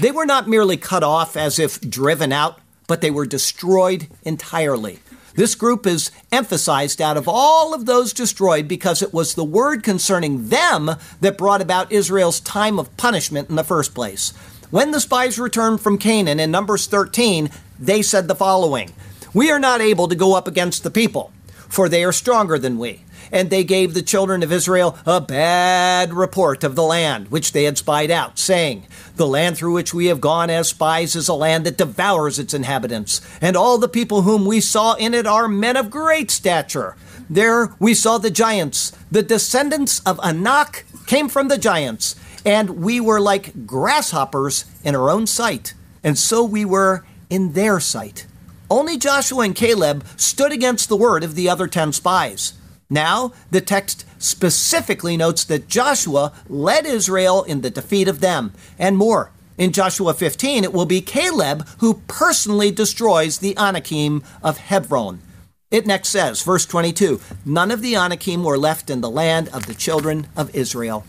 [0.00, 5.00] They were not merely cut off as if driven out, but they were destroyed entirely.
[5.34, 9.82] This group is emphasized out of all of those destroyed because it was the word
[9.82, 14.32] concerning them that brought about Israel's time of punishment in the first place.
[14.70, 18.92] When the spies returned from Canaan in Numbers 13, they said the following
[19.34, 21.32] we are not able to go up against the people,
[21.68, 23.02] for they are stronger than we.
[23.32, 27.64] And they gave the children of Israel a bad report of the land which they
[27.64, 31.34] had spied out, saying, The land through which we have gone as spies is a
[31.34, 35.48] land that devours its inhabitants, and all the people whom we saw in it are
[35.48, 36.96] men of great stature.
[37.28, 38.92] There we saw the giants.
[39.10, 45.10] The descendants of Anak came from the giants, and we were like grasshoppers in our
[45.10, 48.26] own sight, and so we were in their sight.
[48.74, 52.54] Only Joshua and Caleb stood against the word of the other 10 spies.
[52.90, 58.98] Now, the text specifically notes that Joshua led Israel in the defeat of them, and
[58.98, 59.30] more.
[59.56, 65.20] In Joshua 15, it will be Caleb who personally destroys the Anakim of Hebron.
[65.70, 69.66] It next says, verse 22 None of the Anakim were left in the land of
[69.66, 71.06] the children of Israel.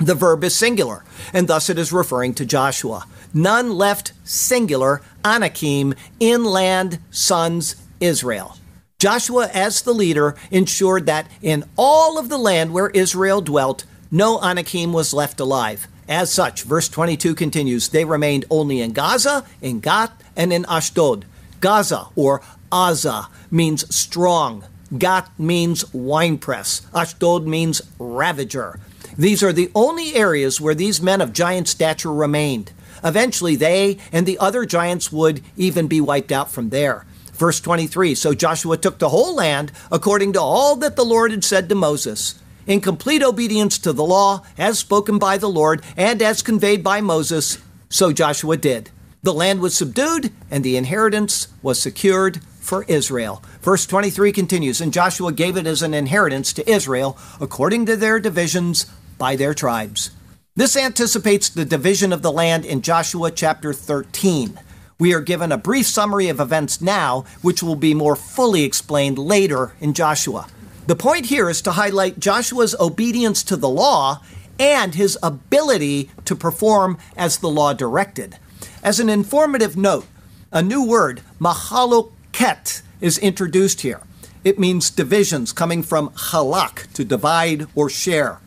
[0.00, 3.06] The verb is singular, and thus it is referring to Joshua.
[3.34, 8.56] None left singular Anakim, inland sons Israel.
[8.98, 14.40] Joshua, as the leader, ensured that in all of the land where Israel dwelt, no
[14.40, 15.86] Anakim was left alive.
[16.08, 21.26] As such, verse 22 continues, they remained only in Gaza, in Gath, and in Ashdod.
[21.60, 22.40] Gaza, or
[22.72, 24.64] Aza, means strong.
[24.96, 26.86] Gath means winepress.
[26.94, 28.80] Ashdod means ravager.
[29.16, 32.72] These are the only areas where these men of giant stature remained.
[33.02, 37.06] Eventually, they and the other giants would even be wiped out from there.
[37.32, 41.44] Verse 23 So Joshua took the whole land according to all that the Lord had
[41.44, 42.40] said to Moses.
[42.66, 47.00] In complete obedience to the law, as spoken by the Lord and as conveyed by
[47.00, 48.90] Moses, so Joshua did.
[49.22, 53.42] The land was subdued, and the inheritance was secured for Israel.
[53.60, 58.20] Verse 23 continues And Joshua gave it as an inheritance to Israel according to their
[58.20, 58.86] divisions
[59.20, 60.10] by their tribes.
[60.56, 64.58] This anticipates the division of the land in Joshua chapter 13.
[64.98, 69.18] We are given a brief summary of events now, which will be more fully explained
[69.18, 70.48] later in Joshua.
[70.86, 74.22] The point here is to highlight Joshua's obedience to the law
[74.58, 78.38] and his ability to perform as the law directed.
[78.82, 80.06] As an informative note,
[80.50, 84.00] a new word, mahaloket, is introduced here.
[84.44, 88.40] It means divisions coming from halak, to divide or share.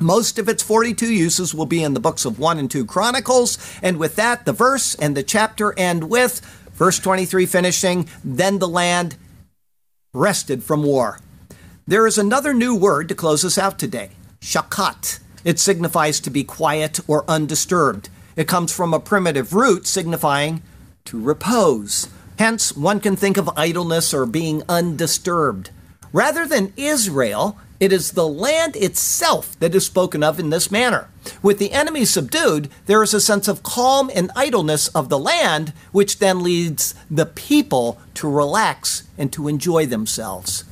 [0.00, 3.58] Most of its 42 uses will be in the books of 1 and 2 Chronicles,
[3.82, 6.40] and with that, the verse and the chapter end with
[6.74, 9.16] verse 23 finishing, Then the land
[10.14, 11.20] rested from war.
[11.86, 15.18] There is another new word to close us out today shakat.
[15.44, 18.08] It signifies to be quiet or undisturbed.
[18.36, 20.62] It comes from a primitive root signifying
[21.06, 22.08] to repose.
[22.38, 25.70] Hence, one can think of idleness or being undisturbed.
[26.12, 31.08] Rather than Israel, it is the land itself that is spoken of in this manner.
[31.42, 35.72] With the enemy subdued, there is a sense of calm and idleness of the land,
[35.92, 40.64] which then leads the people to relax and to enjoy themselves.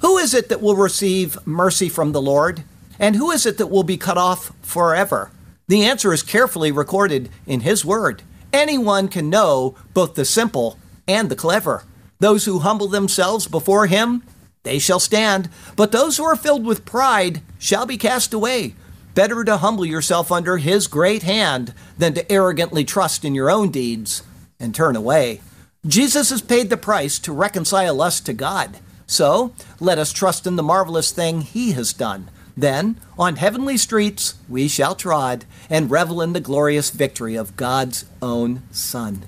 [0.00, 2.64] Who is it that will receive mercy from the Lord?
[2.98, 5.30] And who is it that will be cut off forever?
[5.68, 8.22] The answer is carefully recorded in His Word.
[8.52, 11.84] Anyone can know both the simple and the clever.
[12.18, 14.24] Those who humble themselves before Him
[14.62, 15.48] they shall stand.
[15.76, 18.74] But those who are filled with pride shall be cast away.
[19.14, 23.70] Better to humble yourself under his great hand than to arrogantly trust in your own
[23.70, 24.22] deeds
[24.58, 25.40] and turn away.
[25.86, 28.78] Jesus has paid the price to reconcile us to God.
[29.06, 32.30] So let us trust in the marvelous thing he has done.
[32.56, 38.04] Then, on heavenly streets, we shall trod and revel in the glorious victory of God's
[38.20, 39.24] own Son.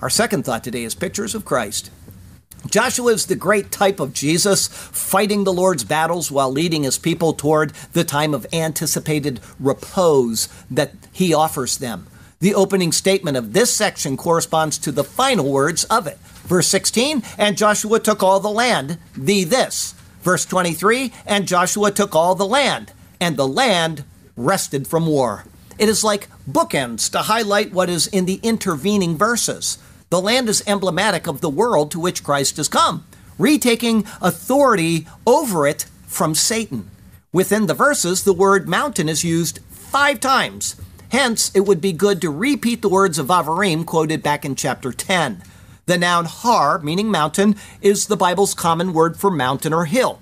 [0.00, 1.90] Our second thought today is pictures of Christ.
[2.66, 7.32] Joshua is the great type of Jesus, fighting the Lord's battles while leading his people
[7.32, 12.06] toward the time of anticipated repose that he offers them.
[12.40, 16.18] The opening statement of this section corresponds to the final words of it.
[16.44, 19.94] Verse 16, and Joshua took all the land, the this.
[20.22, 24.04] Verse 23, and Joshua took all the land, and the land
[24.36, 25.44] rested from war.
[25.78, 29.78] It is like bookends to highlight what is in the intervening verses.
[30.10, 33.04] The land is emblematic of the world to which Christ has come,
[33.38, 36.90] retaking authority over it from Satan.
[37.30, 40.76] Within the verses, the word mountain is used five times.
[41.10, 44.92] Hence, it would be good to repeat the words of Avarim quoted back in chapter
[44.92, 45.42] 10.
[45.84, 50.20] The noun har, meaning mountain, is the Bible's common word for mountain or hill.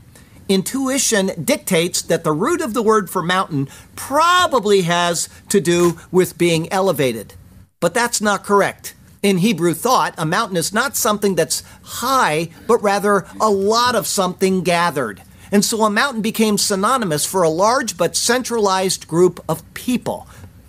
[0.48, 6.38] Intuition dictates that the root of the word for mountain probably has to do with
[6.38, 7.34] being elevated.
[7.78, 8.94] But that's not correct.
[9.26, 14.06] In Hebrew thought, a mountain is not something that's high, but rather a lot of
[14.06, 15.20] something gathered.
[15.50, 20.28] And so a mountain became synonymous for a large but centralized group of people,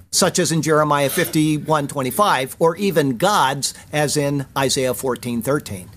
[0.10, 5.92] such as in Jeremiah 51:25 or even gods as in Isaiah 14:13.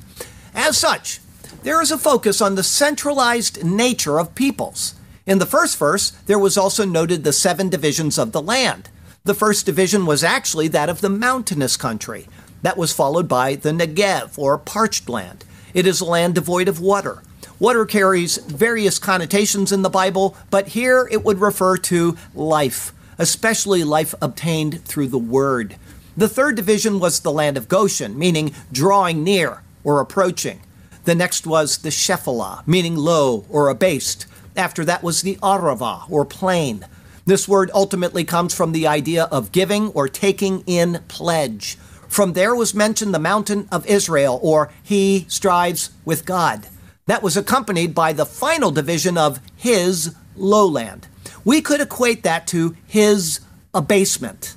[0.54, 1.22] As such,
[1.62, 4.96] there is a focus on the centralized nature of peoples.
[5.24, 8.90] In the first verse, there was also noted the seven divisions of the land.
[9.24, 12.26] The first division was actually that of the mountainous country,
[12.62, 15.44] that was followed by the Negev, or parched land.
[15.74, 17.22] It is a land devoid of water.
[17.58, 23.84] Water carries various connotations in the Bible, but here it would refer to life, especially
[23.84, 25.76] life obtained through the Word.
[26.16, 30.60] The third division was the land of Goshen, meaning drawing near or approaching.
[31.04, 34.26] The next was the Shephelah, meaning low or abased.
[34.56, 36.84] After that was the Arava, or plain.
[37.24, 41.78] This word ultimately comes from the idea of giving or taking in pledge.
[42.10, 46.66] From there was mentioned the mountain of Israel, or he strives with God.
[47.06, 51.06] That was accompanied by the final division of his lowland.
[51.44, 53.38] We could equate that to his
[53.72, 54.56] abasement.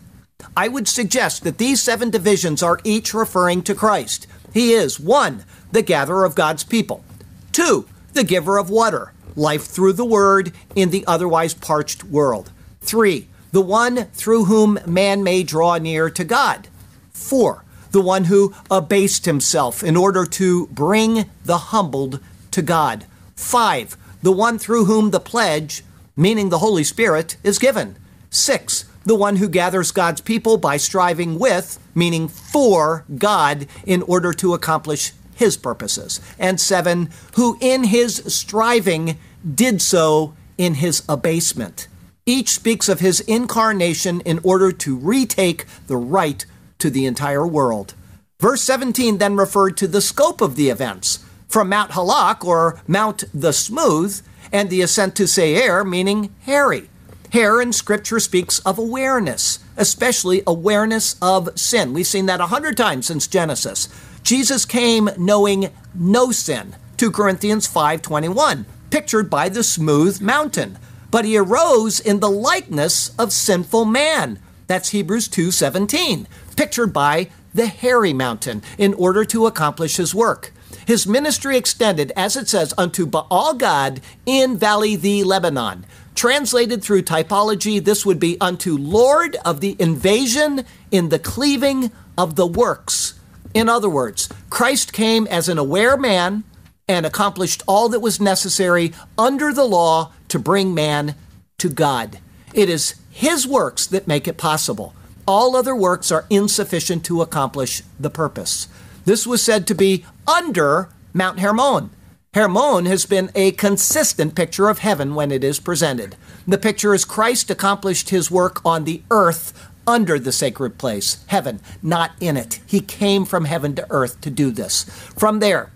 [0.58, 4.26] I would suggest that these seven divisions are each referring to Christ.
[4.51, 7.06] He is one, the gatherer of God's people.
[7.51, 12.51] Two, the giver of water, life through the word in the otherwise parched world.
[12.82, 16.68] Three, the one through whom man may draw near to God.
[17.14, 22.20] Four, the one who abased himself in order to bring the humbled
[22.51, 23.05] to God.
[23.36, 25.84] Five, the one through whom the pledge,
[26.16, 27.95] meaning the Holy Spirit, is given.
[28.30, 34.34] Six, the one who gathers God's people by striving with, meaning for God, in order
[34.34, 36.20] to accomplish his purposes.
[36.39, 39.18] And seven, who in his striving
[39.53, 41.88] did so in his abasement.
[42.26, 46.45] Each speaks of his incarnation in order to retake the right
[46.84, 47.94] to the entire world.
[48.42, 53.24] Verse 17 then referred to the scope of the events from Mount Halak, or Mount
[53.34, 54.22] the Smooth,
[54.52, 56.90] and the ascent to Seir, meaning hairy.
[57.32, 61.94] Hair in Scripture speaks of awareness, especially awareness of sin.
[61.94, 63.88] We've seen that a hundred times since Genesis.
[64.24, 66.76] Jesus came knowing no sin.
[66.98, 70.78] 2 Corinthians 5:21, pictured by the smooth mountain.
[71.12, 74.40] But he arose in the likeness of sinful man.
[74.68, 80.51] That's Hebrews 2:17, pictured by the hairy mountain in order to accomplish his work.
[80.86, 85.86] His ministry extended, as it says, unto Baal Gad in Valley the Lebanon.
[86.16, 92.36] Translated through typology, this would be unto Lord of the invasion in the cleaving of
[92.36, 93.20] the works.
[93.54, 96.43] In other words, Christ came as an aware man
[96.88, 101.16] and accomplished all that was necessary under the law to bring man
[101.60, 102.20] to God.
[102.54, 104.93] It is his works that make it possible.
[105.26, 108.67] All other works are insufficient to accomplish the purpose.
[109.05, 111.91] This was said to be under Mount Hermon.
[112.34, 116.15] Hermon has been a consistent picture of heaven when it is presented.
[116.47, 121.59] The picture is Christ accomplished his work on the earth under the sacred place, heaven,
[121.82, 122.59] not in it.
[122.65, 124.84] He came from heaven to earth to do this.
[125.17, 125.71] From there,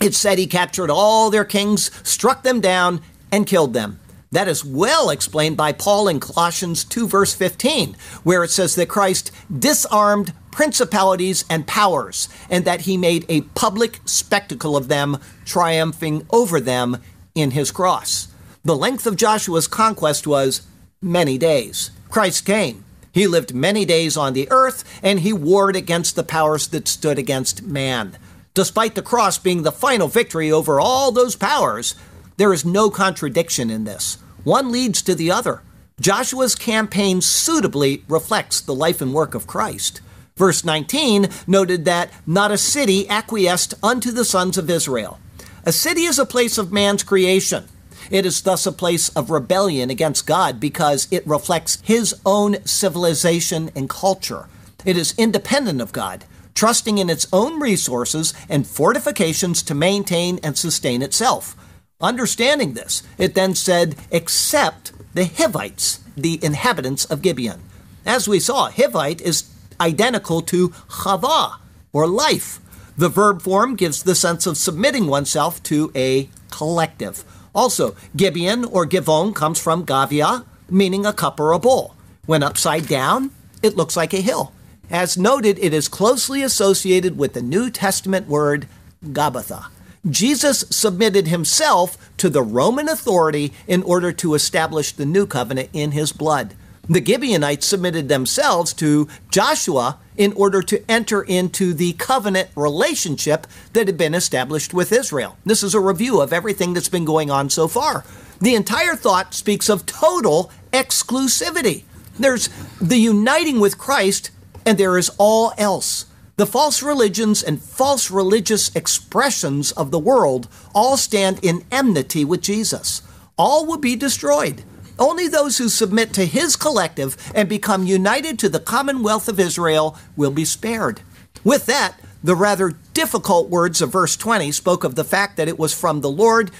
[0.00, 4.00] it said he captured all their kings, struck them down, and killed them.
[4.32, 8.88] That is well explained by Paul in Colossians 2, verse 15, where it says that
[8.88, 16.26] Christ disarmed principalities and powers, and that he made a public spectacle of them, triumphing
[16.30, 16.98] over them
[17.34, 18.28] in his cross.
[18.64, 20.62] The length of Joshua's conquest was
[21.02, 21.90] many days.
[22.08, 22.84] Christ came.
[23.12, 27.18] He lived many days on the earth, and he warred against the powers that stood
[27.18, 28.16] against man.
[28.54, 31.96] Despite the cross being the final victory over all those powers,
[32.40, 34.16] there is no contradiction in this.
[34.44, 35.60] One leads to the other.
[36.00, 40.00] Joshua's campaign suitably reflects the life and work of Christ.
[40.36, 45.20] Verse 19 noted that not a city acquiesced unto the sons of Israel.
[45.64, 47.64] A city is a place of man's creation.
[48.10, 53.70] It is thus a place of rebellion against God because it reflects his own civilization
[53.76, 54.48] and culture.
[54.86, 56.24] It is independent of God,
[56.54, 61.54] trusting in its own resources and fortifications to maintain and sustain itself.
[62.00, 67.60] Understanding this, it then said, except the Hivites, the inhabitants of Gibeon.
[68.06, 71.56] As we saw, Hivite is identical to chava,
[71.92, 72.60] or life.
[72.96, 77.24] The verb form gives the sense of submitting oneself to a collective.
[77.54, 81.94] Also, Gibeon or Givon comes from Gavia, meaning a cup or a bowl.
[82.26, 83.30] When upside down,
[83.62, 84.52] it looks like a hill.
[84.88, 88.66] As noted, it is closely associated with the New Testament word
[89.04, 89.66] Gabbatha.
[90.08, 95.92] Jesus submitted himself to the Roman authority in order to establish the new covenant in
[95.92, 96.54] his blood.
[96.88, 103.86] The Gibeonites submitted themselves to Joshua in order to enter into the covenant relationship that
[103.86, 105.36] had been established with Israel.
[105.44, 108.04] This is a review of everything that's been going on so far.
[108.40, 111.84] The entire thought speaks of total exclusivity.
[112.18, 112.48] There's
[112.80, 114.30] the uniting with Christ,
[114.66, 116.06] and there is all else.
[116.40, 122.40] The false religions and false religious expressions of the world all stand in enmity with
[122.40, 123.02] Jesus.
[123.36, 124.64] All will be destroyed.
[124.98, 129.98] Only those who submit to his collective and become united to the commonwealth of Israel
[130.16, 131.02] will be spared.
[131.44, 135.58] With that, the rather difficult words of verse 20 spoke of the fact that it
[135.58, 136.50] was from the Lord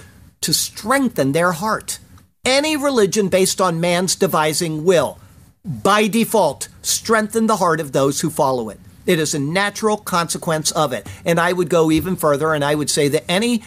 [0.43, 2.01] to strengthen their heart.
[2.45, 5.19] Any religion based on man's devising will,
[5.65, 8.79] by default, strengthen the heart of those who follow it.
[9.11, 11.09] It is a natural consequence of it.
[11.25, 13.65] And I would go even further and I would say that any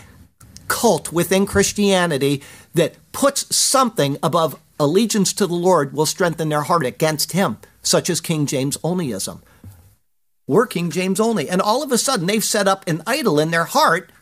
[0.70, 2.41] cult within Christianity
[2.74, 8.10] that puts something above allegiance to the Lord will strengthen their heart against him, such
[8.10, 9.41] as King James onlyism.
[10.48, 11.50] We're King James only.
[11.50, 14.14] And all of a sudden, they've set up an idol in their heart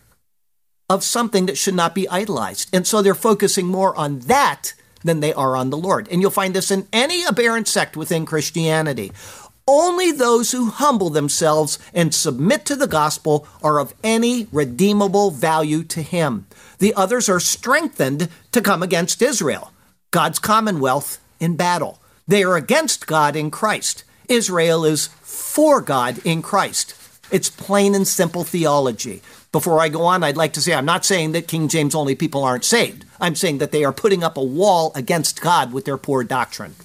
[0.90, 2.68] of something that should not be idolized.
[2.74, 6.08] And so they're focusing more on that than they are on the Lord.
[6.10, 9.12] And you'll find this in any aberrant sect within Christianity.
[9.68, 15.84] Only those who humble themselves and submit to the gospel are of any redeemable value
[15.84, 16.48] to him.
[16.80, 19.72] The others are strengthened to come against Israel,
[20.10, 22.00] God's commonwealth in battle.
[22.28, 24.04] They are against God in Christ.
[24.28, 26.96] Israel is for God in Christ.
[27.32, 29.22] It's plain and simple theology.
[29.52, 32.16] Before I go on, I'd like to say I'm not saying that King James only
[32.16, 33.06] people aren't saved.
[33.20, 36.76] I'm saying that they are putting up a wall against God with their poor doctrine.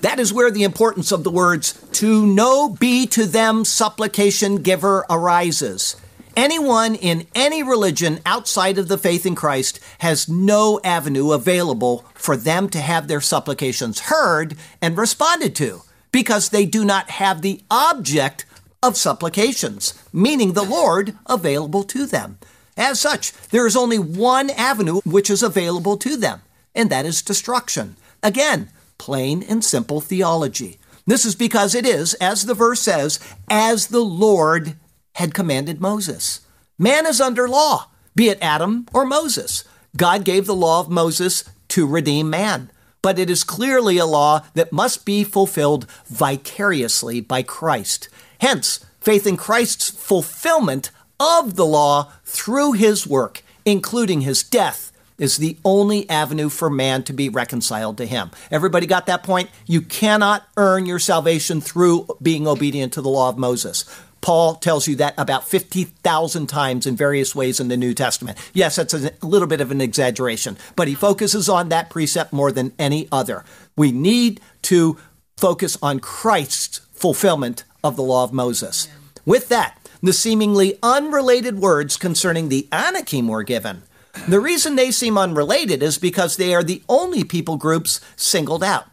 [0.00, 5.04] That is where the importance of the words to know be to them supplication giver
[5.08, 5.96] arises.
[6.36, 12.36] Anyone in any religion outside of the faith in Christ has no avenue available for
[12.36, 17.62] them to have their supplications heard and responded to because they do not have the
[17.70, 18.46] object
[18.82, 22.38] of supplications, meaning the Lord, available to them.
[22.76, 26.42] As such, there is only one avenue which is available to them,
[26.74, 27.96] and that is destruction.
[28.22, 30.78] Again, plain and simple theology.
[31.06, 34.76] This is because it is, as the verse says, as the Lord
[35.14, 36.40] had commanded Moses.
[36.78, 39.64] Man is under law, be it Adam or Moses.
[39.96, 42.70] God gave the law of Moses to redeem man,
[43.02, 48.08] but it is clearly a law that must be fulfilled vicariously by Christ.
[48.40, 50.90] Hence, faith in Christ's fulfillment
[51.20, 57.02] of the law through his work, including his death, is the only avenue for man
[57.04, 58.30] to be reconciled to him.
[58.50, 59.50] Everybody got that point?
[59.66, 63.84] You cannot earn your salvation through being obedient to the law of Moses.
[64.20, 68.38] Paul tells you that about 50,000 times in various ways in the New Testament.
[68.54, 72.50] Yes, that's a little bit of an exaggeration, but he focuses on that precept more
[72.50, 73.44] than any other.
[73.76, 74.98] We need to
[75.36, 78.88] focus on Christ's fulfillment of the law of Moses.
[79.26, 83.82] With that, the seemingly unrelated words concerning the Anakim were given.
[84.28, 88.86] The reason they seem unrelated is because they are the only people groups singled out.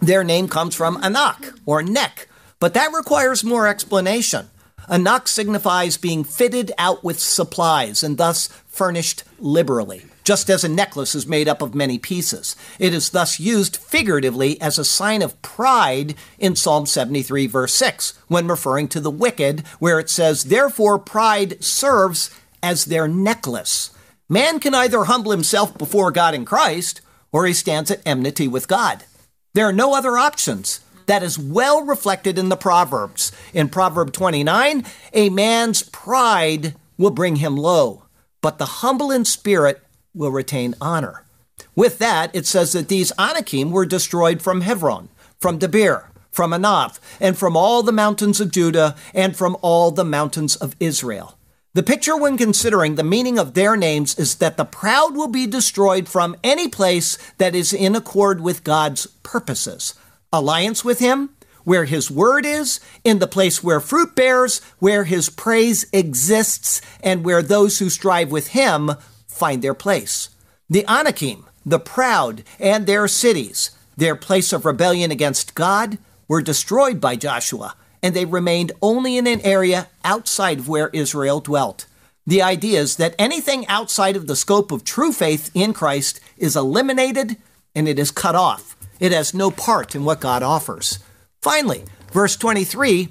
[0.00, 4.50] Their name comes from Anak or neck, but that requires more explanation.
[4.88, 11.14] Anak signifies being fitted out with supplies and thus furnished liberally, just as a necklace
[11.14, 12.56] is made up of many pieces.
[12.78, 18.18] It is thus used figuratively as a sign of pride in Psalm 73, verse 6,
[18.28, 22.30] when referring to the wicked, where it says, Therefore pride serves
[22.62, 23.90] as their necklace.
[24.32, 27.00] Man can either humble himself before God in Christ,
[27.32, 29.02] or he stands at enmity with God.
[29.54, 30.78] There are no other options.
[31.06, 33.32] That is well reflected in the Proverbs.
[33.52, 38.04] In Proverb 29, a man's pride will bring him low,
[38.40, 39.82] but the humble in spirit
[40.14, 41.24] will retain honor.
[41.74, 45.08] With that, it says that these Anakim were destroyed from Hebron,
[45.40, 50.04] from Debir, from Anath, and from all the mountains of Judah, and from all the
[50.04, 51.36] mountains of Israel.
[51.72, 55.46] The picture, when considering the meaning of their names, is that the proud will be
[55.46, 59.94] destroyed from any place that is in accord with God's purposes.
[60.32, 61.30] Alliance with Him,
[61.62, 67.24] where His word is, in the place where fruit bears, where His praise exists, and
[67.24, 68.90] where those who strive with Him
[69.28, 70.30] find their place.
[70.68, 77.00] The Anakim, the proud, and their cities, their place of rebellion against God, were destroyed
[77.00, 81.86] by Joshua and they remained only in an area outside of where Israel dwelt.
[82.26, 86.56] The idea is that anything outside of the scope of true faith in Christ is
[86.56, 87.36] eliminated
[87.74, 88.76] and it is cut off.
[89.00, 90.98] It has no part in what God offers.
[91.40, 93.08] Finally, verse 23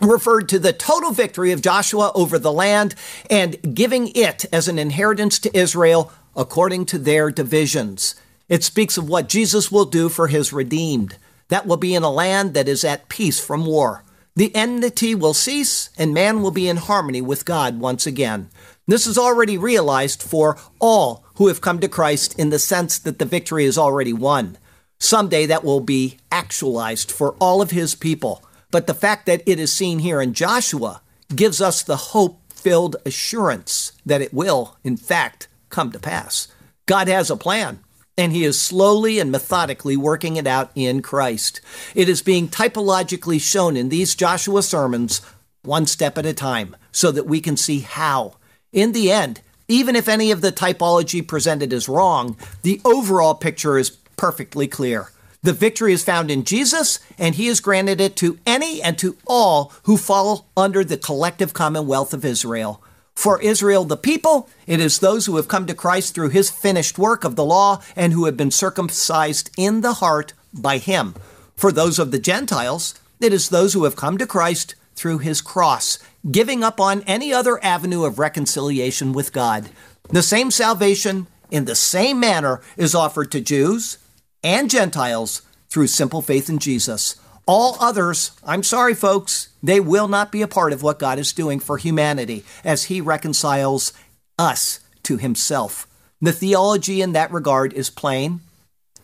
[0.00, 2.94] referred to the total victory of Joshua over the land
[3.30, 8.14] and giving it as an inheritance to Israel according to their divisions.
[8.48, 11.16] It speaks of what Jesus will do for his redeemed.
[11.48, 14.03] That will be in a land that is at peace from war.
[14.36, 18.50] The enmity will cease, and man will be in harmony with God once again.
[18.86, 23.20] This is already realized for all who have come to Christ in the sense that
[23.20, 24.58] the victory is already won.
[24.98, 28.44] Someday that will be actualized for all of his people.
[28.72, 31.00] But the fact that it is seen here in Joshua
[31.34, 36.48] gives us the hope filled assurance that it will, in fact, come to pass.
[36.86, 37.78] God has a plan
[38.16, 41.60] and he is slowly and methodically working it out in Christ.
[41.94, 45.20] It is being typologically shown in these Joshua sermons
[45.62, 48.36] one step at a time so that we can see how.
[48.72, 53.78] In the end, even if any of the typology presented is wrong, the overall picture
[53.78, 55.10] is perfectly clear.
[55.42, 59.16] The victory is found in Jesus, and he has granted it to any and to
[59.26, 62.82] all who fall under the collective commonwealth of Israel.
[63.14, 66.98] For Israel, the people, it is those who have come to Christ through his finished
[66.98, 71.14] work of the law and who have been circumcised in the heart by him.
[71.56, 75.40] For those of the Gentiles, it is those who have come to Christ through his
[75.40, 75.98] cross,
[76.30, 79.70] giving up on any other avenue of reconciliation with God.
[80.10, 83.98] The same salvation, in the same manner, is offered to Jews
[84.42, 87.16] and Gentiles through simple faith in Jesus.
[87.46, 91.32] All others, I'm sorry, folks, they will not be a part of what God is
[91.32, 93.92] doing for humanity as He reconciles
[94.38, 95.86] us to Himself.
[96.20, 98.40] The theology in that regard is plain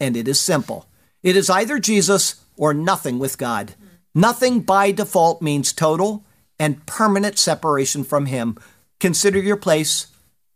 [0.00, 0.86] and it is simple.
[1.22, 3.74] It is either Jesus or nothing with God.
[4.14, 6.24] Nothing by default means total
[6.58, 8.56] and permanent separation from Him.
[8.98, 10.06] Consider your place,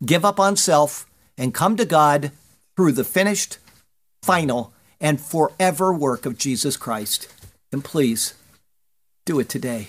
[0.05, 1.07] give up on self,
[1.37, 2.32] and come to God
[2.76, 3.59] through the finished,
[4.22, 7.28] final, and forever work of Jesus Christ.
[7.74, 8.34] And please
[9.24, 9.88] do it today.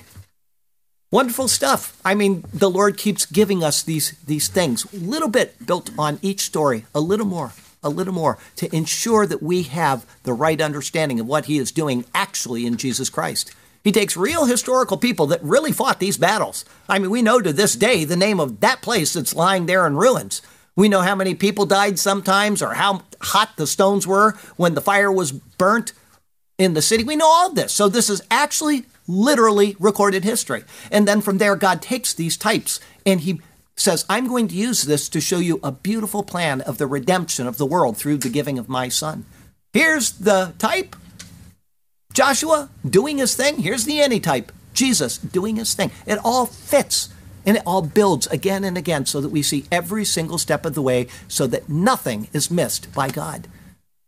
[1.11, 2.01] Wonderful stuff.
[2.03, 6.17] I mean, the Lord keeps giving us these, these things, a little bit built on
[6.23, 10.59] each story, a little more, a little more, to ensure that we have the right
[10.59, 13.53] understanding of what He is doing actually in Jesus Christ.
[13.83, 16.65] He takes real historical people that really fought these battles.
[16.89, 19.86] I mean, we know to this day the name of that place that's lying there
[19.86, 20.41] in ruins.
[20.75, 24.81] We know how many people died sometimes or how hot the stones were when the
[24.81, 25.93] fire was burnt
[26.58, 27.03] in the city.
[27.03, 27.74] We know all this.
[27.74, 30.64] So this is actually literally recorded history.
[30.91, 33.41] And then from there, God takes these types and he
[33.76, 37.45] says, I'm going to use this to show you a beautiful plan of the redemption
[37.45, 39.26] of the world through the giving of my son.
[39.74, 40.95] Here's the type
[42.14, 43.58] Joshua doing his thing.
[43.58, 45.91] Here's the antitype Jesus doing his thing.
[46.06, 47.10] It all fits
[47.45, 50.74] and it all builds again and again so that we see every single step of
[50.74, 53.47] the way so that nothing is missed by God.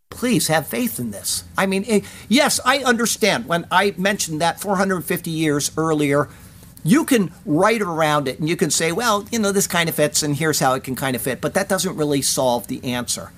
[0.10, 1.43] Please have faith in this.
[1.58, 6.30] I mean, it, yes, I understand when I mentioned that 450 years earlier,
[6.84, 9.95] you can write around it and you can say, well, you know, this kind of
[9.95, 12.84] fits and here's how it can kind of fit, but that doesn't really solve the
[12.84, 13.32] answer.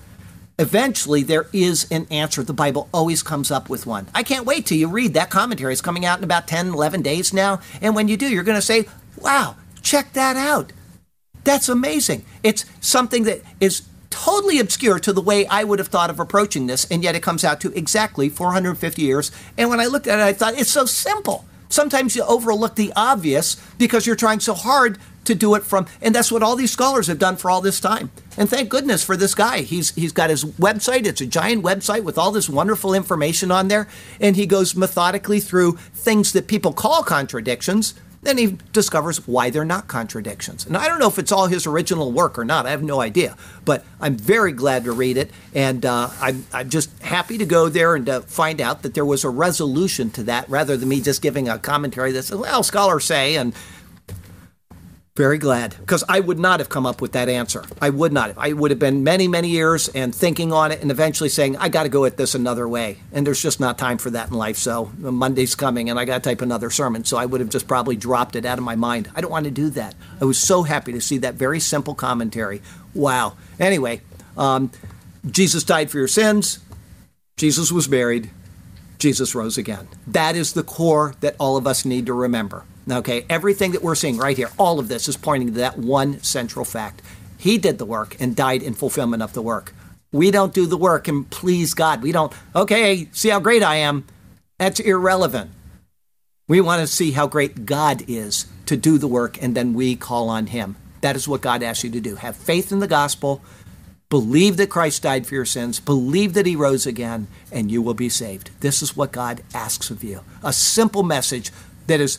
[0.60, 2.42] Eventually, there is an answer.
[2.42, 4.08] The Bible always comes up with one.
[4.14, 5.72] I can't wait till you read that commentary.
[5.72, 7.60] It's coming out in about 10, 11 days now.
[7.80, 8.84] And when you do, you're going to say,
[9.16, 10.72] wow, check that out.
[11.44, 12.26] That's amazing.
[12.42, 16.66] It's something that is totally obscure to the way I would have thought of approaching
[16.66, 19.30] this, and yet it comes out to exactly 450 years.
[19.56, 21.44] And when I looked at it, I thought it's so simple.
[21.68, 26.14] Sometimes you overlook the obvious because you're trying so hard to do it from, and
[26.14, 28.10] that's what all these scholars have done for all this time.
[28.36, 29.60] And thank goodness for this guy.
[29.60, 31.06] He's he's got his website.
[31.06, 33.86] It's a giant website with all this wonderful information on there,
[34.20, 37.94] and he goes methodically through things that people call contradictions.
[38.22, 40.66] Then he discovers why they're not contradictions.
[40.66, 42.66] And I don't know if it's all his original work or not.
[42.66, 43.34] I have no idea.
[43.64, 45.30] But I'm very glad to read it.
[45.54, 49.06] And uh, I'm, I'm just happy to go there and to find out that there
[49.06, 52.62] was a resolution to that rather than me just giving a commentary that says, well,
[52.62, 53.54] scholars say, and
[55.20, 57.62] very glad because I would not have come up with that answer.
[57.78, 58.38] I would not have.
[58.38, 61.68] I would have been many, many years and thinking on it and eventually saying, I
[61.68, 62.96] got to go at this another way.
[63.12, 64.56] And there's just not time for that in life.
[64.56, 67.04] So Monday's coming and I got to type another sermon.
[67.04, 69.10] So I would have just probably dropped it out of my mind.
[69.14, 69.94] I don't want to do that.
[70.22, 72.62] I was so happy to see that very simple commentary.
[72.94, 73.36] Wow.
[73.58, 74.00] Anyway,
[74.38, 74.70] um,
[75.30, 76.60] Jesus died for your sins.
[77.36, 78.30] Jesus was buried.
[78.98, 79.86] Jesus rose again.
[80.06, 82.64] That is the core that all of us need to remember.
[82.90, 86.22] Okay, everything that we're seeing right here, all of this is pointing to that one
[86.22, 87.02] central fact.
[87.38, 89.72] He did the work and died in fulfillment of the work.
[90.12, 92.02] We don't do the work and please God.
[92.02, 94.06] We don't, okay, see how great I am.
[94.58, 95.52] That's irrelevant.
[96.48, 99.94] We want to see how great God is to do the work and then we
[99.94, 100.76] call on Him.
[101.00, 102.16] That is what God asks you to do.
[102.16, 103.40] Have faith in the gospel,
[104.08, 107.94] believe that Christ died for your sins, believe that He rose again, and you will
[107.94, 108.50] be saved.
[108.60, 110.22] This is what God asks of you.
[110.42, 111.52] A simple message
[111.86, 112.18] that is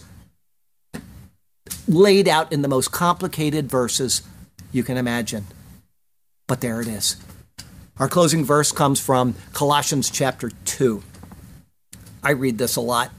[1.88, 4.22] laid out in the most complicated verses
[4.72, 5.46] you can imagine.
[6.48, 7.18] But there it is.
[7.98, 11.04] Our closing verse comes from Colossians chapter 2.
[12.24, 13.12] I read this a lot.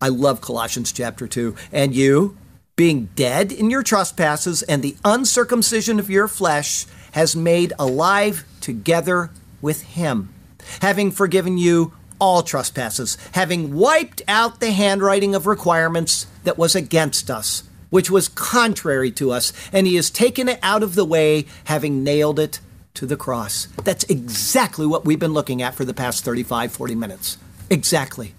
[0.00, 1.54] I love Colossians chapter 2.
[1.72, 2.36] And you,
[2.76, 9.30] being dead in your trespasses and the uncircumcision of your flesh, has made alive together
[9.60, 10.32] with him,
[10.80, 17.30] having forgiven you all trespasses, having wiped out the handwriting of requirements that was against
[17.30, 21.44] us which was contrary to us, and he has taken it out of the way,
[21.64, 22.58] having nailed it
[22.94, 23.68] to the cross.
[23.84, 27.36] That's exactly what we've been looking at for the past 35, 40 minutes.
[27.68, 28.32] Exactly.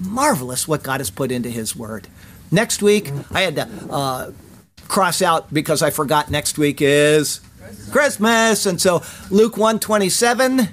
[0.00, 2.08] Marvelous what God has put into his word.
[2.50, 4.30] Next week, I had to uh,
[4.88, 7.40] cross out because I forgot next week is
[7.92, 8.64] Christmas.
[8.64, 10.70] And so Luke 127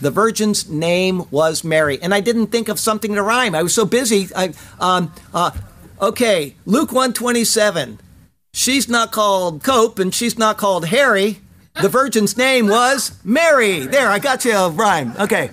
[0.00, 2.02] the virgin's name was Mary.
[2.02, 3.54] And I didn't think of something to rhyme.
[3.54, 4.28] I was so busy.
[4.34, 5.52] I, um, uh,
[6.00, 8.00] Okay, Luke 127.
[8.52, 11.38] She's not called Cope and she's not called Harry.
[11.80, 13.80] The virgin's name was Mary.
[13.80, 15.12] There, I got you a rhyme.
[15.18, 15.50] Okay.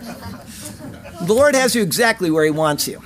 [1.22, 3.02] The Lord has you exactly where He wants you.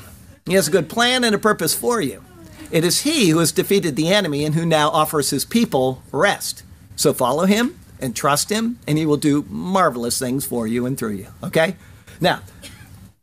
[0.45, 2.23] He has a good plan and a purpose for you.
[2.71, 6.63] It is He who has defeated the enemy and who now offers His people rest.
[6.95, 10.97] So follow Him and trust Him, and He will do marvelous things for you and
[10.97, 11.27] through you.
[11.43, 11.75] Okay?
[12.19, 12.41] Now,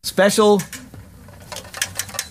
[0.02, 0.60] special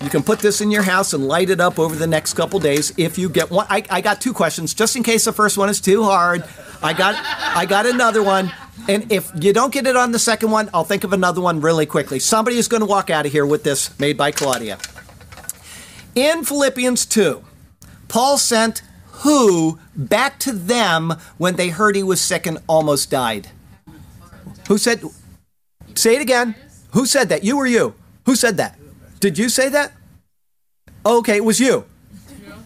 [0.01, 2.59] You can put this in your house and light it up over the next couple
[2.59, 3.67] days if you get one.
[3.69, 6.43] I, I got two questions, just in case the first one is too hard.
[6.81, 7.15] I got
[7.55, 8.51] I got another one.
[8.87, 11.61] And if you don't get it on the second one, I'll think of another one
[11.61, 12.17] really quickly.
[12.17, 14.79] Somebody is going to walk out of here with this made by Claudia.
[16.15, 17.43] In Philippians 2,
[18.07, 18.81] Paul sent
[19.21, 23.49] who back to them when they heard he was sick and almost died?
[24.67, 25.03] Who said,
[25.93, 26.55] say it again.
[26.93, 27.43] Who said that?
[27.43, 27.93] You or you?
[28.25, 28.79] Who said that?
[29.21, 29.93] Did you say that?
[31.05, 31.85] Okay, it was you.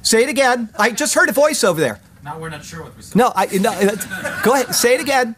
[0.02, 0.70] Say it again.
[0.80, 2.00] I just heard a voice over there.
[2.24, 3.16] Now we're not sure what we said.
[3.16, 3.72] No, I no.
[3.72, 4.74] uh, Go ahead.
[4.74, 5.36] Say it again.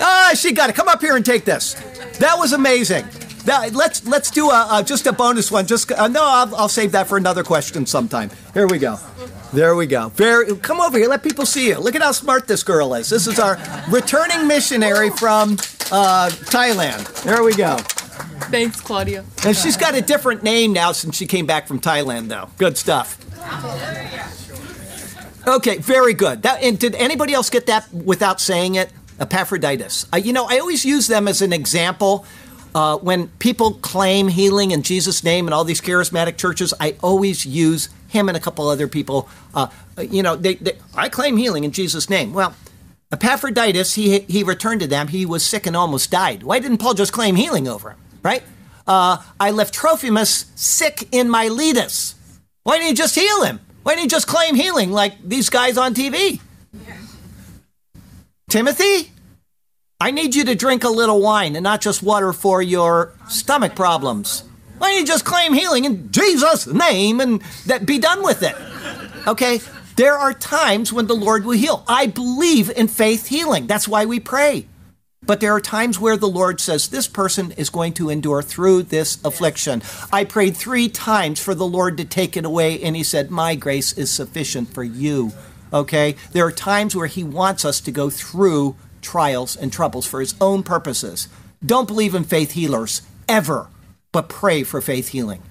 [0.00, 0.74] Ah, she got it.
[0.74, 1.74] Come up here and take this.
[2.18, 3.06] That was amazing.
[3.46, 5.66] Now, let's let's do a, a just a bonus one.
[5.66, 8.30] Just uh, no, I'll, I'll save that for another question sometime.
[8.54, 8.98] Here we go.
[9.52, 10.08] There we go.
[10.10, 10.56] Very.
[10.56, 11.08] Come over here.
[11.08, 11.78] Let people see you.
[11.78, 13.10] Look at how smart this girl is.
[13.10, 13.58] This is our
[13.90, 15.52] returning missionary from
[15.92, 17.22] uh, Thailand.
[17.22, 17.76] There we go.
[18.50, 19.24] Thanks, Claudia.
[19.44, 22.48] And she's got a different name now since she came back from Thailand, though.
[22.56, 23.18] Good stuff.
[25.46, 26.42] Okay, very good.
[26.42, 28.92] That, and did anybody else get that without saying it?
[29.20, 30.06] Epaphroditus.
[30.22, 32.24] You know, I always use them as an example.
[32.74, 37.46] Uh, when people claim healing in Jesus' name in all these charismatic churches, I always
[37.46, 39.28] use him and a couple other people.
[39.54, 39.68] Uh,
[39.98, 42.32] you know, they, they, I claim healing in Jesus' name.
[42.32, 42.54] Well,
[43.10, 45.08] Epaphroditus, he, he returned to them.
[45.08, 46.42] He was sick and almost died.
[46.42, 48.42] Why didn't Paul just claim healing over him, right?
[48.86, 52.14] Uh, I left Trophimus sick in Miletus.
[52.62, 53.60] Why didn't he just heal him?
[53.82, 56.40] Why didn't he just claim healing like these guys on TV?
[58.48, 59.12] Timothy,
[60.00, 63.74] I need you to drink a little wine and not just water for your stomach
[63.74, 64.44] problems.
[64.78, 68.54] Why don't you just claim healing in Jesus' name and that be done with it?
[69.26, 69.60] Okay?
[69.96, 71.84] There are times when the Lord will heal.
[71.88, 73.66] I believe in faith healing.
[73.66, 74.66] That's why we pray.
[75.28, 78.84] But there are times where the Lord says, This person is going to endure through
[78.84, 79.82] this affliction.
[80.10, 83.54] I prayed three times for the Lord to take it away, and He said, My
[83.54, 85.32] grace is sufficient for you.
[85.70, 86.16] Okay?
[86.32, 90.34] There are times where He wants us to go through trials and troubles for His
[90.40, 91.28] own purposes.
[91.62, 93.68] Don't believe in faith healers, ever,
[94.12, 95.42] but pray for faith healing.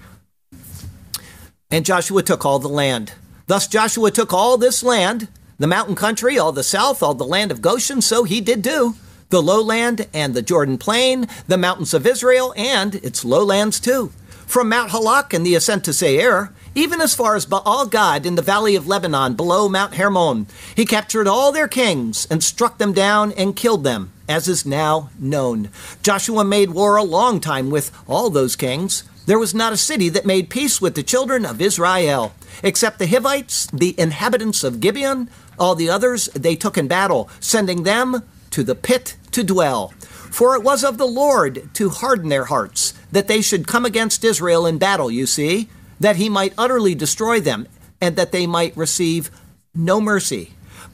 [1.70, 3.14] And Joshua took all the land.
[3.46, 5.28] Thus Joshua took all this land,
[5.60, 8.96] the mountain country, all the south, all the land of Goshen, so he did do
[9.30, 14.12] the lowland and the Jordan plain, the mountains of Israel, and its lowlands too.
[14.46, 18.36] From Mount Halak and the ascent to Seir, even as far as Baal Gad in
[18.36, 22.94] the valley of Lebanon below Mount Hermon, he captured all their kings and struck them
[22.94, 25.70] down and killed them, as is now known.
[26.02, 29.04] Joshua made war a long time with all those kings.
[29.26, 33.08] There was not a city that made peace with the children of Israel, except the
[33.08, 35.30] Hivites, the inhabitants of Gibeon.
[35.60, 38.24] All the others they took in battle, sending them
[38.58, 39.94] to the pit to dwell.
[40.32, 44.24] For it was of the Lord to harden their hearts, that they should come against
[44.24, 47.68] Israel in battle, you see, that he might utterly destroy them,
[48.02, 49.30] and that they might receive
[49.76, 50.54] no mercy.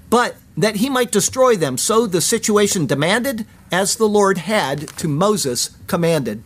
[0.09, 5.07] But that he might destroy them, so the situation demanded, as the Lord had to
[5.07, 6.43] Moses commanded.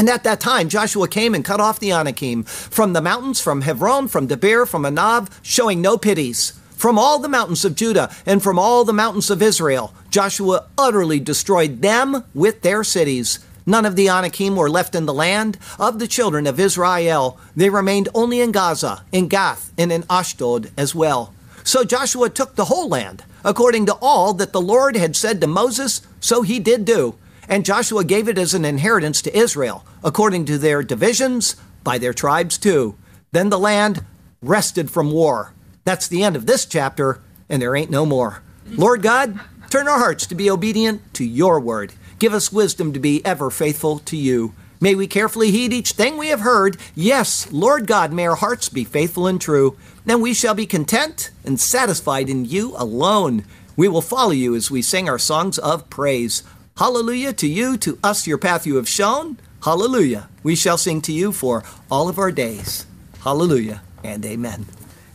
[0.00, 3.60] And at that time, Joshua came and cut off the Anakim from the mountains, from
[3.60, 6.54] Hebron, from Debir, from Anab, showing no pities.
[6.76, 11.20] From all the mountains of Judah and from all the mountains of Israel, Joshua utterly
[11.20, 13.38] destroyed them with their cities.
[13.64, 15.56] None of the Anakim were left in the land.
[15.78, 20.72] Of the children of Israel, they remained only in Gaza, in Gath, and in Ashdod
[20.76, 21.32] as well.
[21.62, 25.46] So Joshua took the whole land, according to all that the Lord had said to
[25.46, 27.14] Moses, so he did do.
[27.48, 32.12] And Joshua gave it as an inheritance to Israel, according to their divisions, by their
[32.12, 32.96] tribes too.
[33.32, 34.04] Then the land
[34.42, 35.52] rested from war.
[35.84, 38.42] That's the end of this chapter, and there ain't no more.
[38.66, 39.38] Lord God,
[39.70, 41.94] turn our hearts to be obedient to your word.
[42.18, 44.52] Give us wisdom to be ever faithful to you.
[44.80, 46.76] May we carefully heed each thing we have heard.
[46.94, 49.76] Yes, Lord God, may our hearts be faithful and true.
[50.04, 53.44] Then we shall be content and satisfied in you alone.
[53.76, 56.42] We will follow you as we sing our songs of praise.
[56.78, 59.38] Hallelujah to you, to us your path you have shown.
[59.62, 60.28] Hallelujah.
[60.42, 62.86] We shall sing to you for all of our days.
[63.22, 64.66] Hallelujah and amen.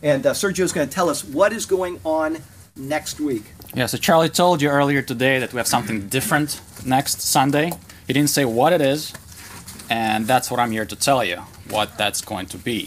[0.02, 2.38] And uh, Sergio is going to tell us what is going on
[2.76, 3.42] next week.
[3.74, 7.72] Yeah, so Charlie told you earlier today that we have something different next Sunday.
[8.06, 9.12] He didn't say what it is,
[9.90, 11.36] and that's what I'm here to tell you
[11.68, 12.86] what that's going to be.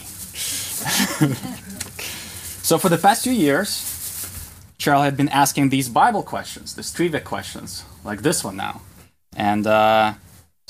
[2.62, 3.86] so, for the past few years,
[4.78, 8.80] Charlie had been asking these Bible questions, these trivia questions, like this one now.
[9.36, 10.14] And uh,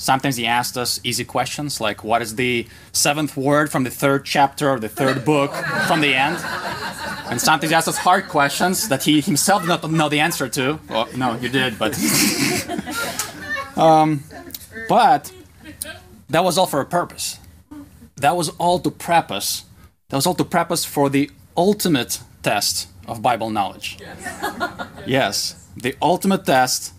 [0.01, 4.25] sometimes he asked us easy questions, like what is the seventh word from the third
[4.25, 5.53] chapter of the third book
[5.87, 6.37] from the end?
[7.29, 10.49] And sometimes he asked us hard questions that he himself did not know the answer
[10.49, 10.79] to.
[10.89, 11.95] Well, no, you did, but.
[13.77, 14.23] um,
[14.89, 15.31] but
[16.29, 17.39] that was all for a purpose.
[18.17, 19.65] that was all to prep us.
[20.09, 23.97] That was all to prep us for the ultimate test of Bible knowledge.
[25.05, 26.93] yes, the ultimate test,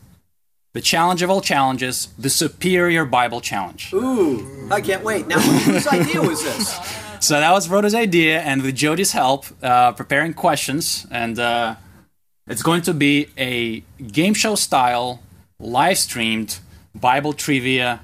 [0.73, 3.93] the challenge of all challenges, the superior Bible challenge.
[3.93, 5.27] Ooh, I can't wait.
[5.27, 6.99] Now, whose idea was this?
[7.23, 11.77] So that was Rhoda's idea, and with Jody's help, uh, preparing questions, and uh,
[12.49, 15.23] it's going to be a game show style,
[15.61, 16.59] live streamed
[16.97, 18.01] Bible trivia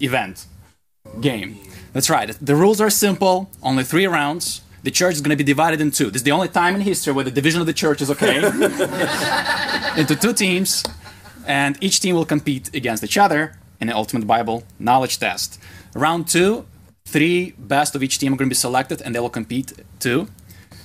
[0.00, 0.46] event
[1.20, 1.58] game.
[1.92, 2.34] That's right.
[2.40, 4.62] The rules are simple, only three rounds.
[4.84, 6.06] The church is going to be divided in two.
[6.06, 8.38] This is the only time in history where the division of the church is okay.
[10.00, 10.82] into two teams,
[11.48, 15.58] and each team will compete against each other in an ultimate Bible knowledge test.
[15.94, 16.66] Round two,
[17.06, 20.28] three best of each team are going to be selected, and they will compete too.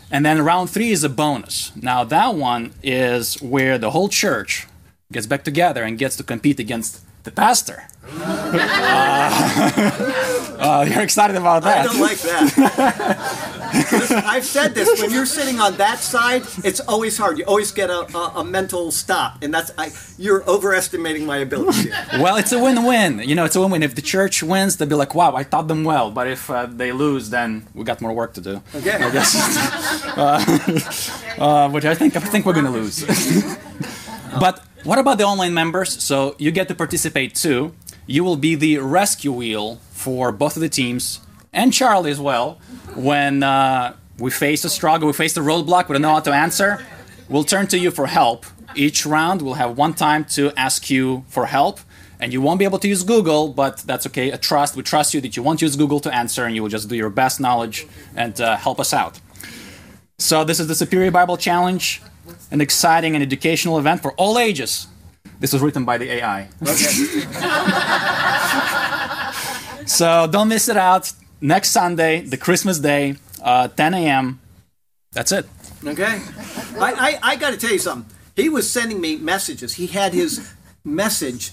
[0.10, 1.76] And then round three is a bonus.
[1.76, 4.68] Now, that one is where the whole church
[5.12, 7.84] gets back together and gets to compete against the pastor.
[8.08, 9.72] uh,
[10.60, 11.80] uh, you're excited about that.
[11.80, 13.60] I don't like that.
[13.74, 15.02] Listen, I've said this.
[15.02, 17.38] When you're sitting on that side, it's always hard.
[17.38, 21.90] You always get a, a, a mental stop, and that's I, you're overestimating my ability.
[22.20, 23.20] well, it's a win-win.
[23.20, 23.84] You know, it's a win-win.
[23.84, 26.68] If the church wins, they'll be like, "Wow, I taught them well." But if uh,
[26.68, 28.62] they lose, then we got more work to do.
[28.76, 28.92] Okay.
[28.92, 29.36] I guess.
[30.18, 30.40] uh,
[31.44, 33.04] uh which I think I think we're gonna lose.
[34.40, 36.04] but what about the online members?
[36.04, 37.74] So you get to participate too.
[38.06, 41.22] You will be the rescue wheel for both of the teams
[41.54, 42.60] and Charlie as well.
[42.96, 46.34] When uh, we face a struggle, we face a roadblock, we don't know how to
[46.34, 46.86] answer,
[47.30, 48.46] we'll turn to you for help.
[48.76, 51.80] Each round, we'll have one time to ask you for help.
[52.20, 54.32] And you won't be able to use Google, but that's okay.
[54.32, 56.70] A trust, we trust you that you won't use Google to answer, and you will
[56.70, 57.86] just do your best knowledge
[58.16, 59.20] and uh, help us out.
[60.20, 62.02] So this is the Superior Bible Challenge
[62.52, 64.88] an exciting and educational event for all ages.
[65.40, 66.48] This was written by the AI.
[66.62, 66.72] Okay.
[69.86, 71.12] so don't miss it out.
[71.44, 74.40] Next Sunday, the Christmas day, uh, 10 a.m.
[75.12, 75.46] That's it.
[75.86, 76.22] Okay.
[76.80, 78.16] I, I, I got to tell you something.
[78.34, 79.74] He was sending me messages.
[79.74, 80.54] He had his
[80.86, 81.52] message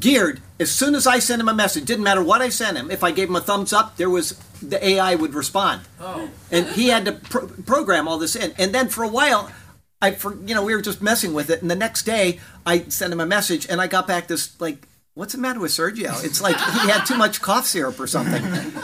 [0.00, 1.84] geared as soon as I sent him a message.
[1.84, 2.90] Didn't matter what I sent him.
[2.90, 5.82] If I gave him a thumbs up, there was the AI would respond.
[6.00, 6.30] Oh.
[6.50, 8.54] And he had to pro- program all this in.
[8.56, 9.52] And then for a while,
[10.00, 12.84] I for you know we were just messing with it, and the next day I
[12.84, 14.87] sent him a message, and I got back this like.
[15.18, 16.24] What's the matter with Sergio?
[16.24, 18.40] It's like he had too much cough syrup or something.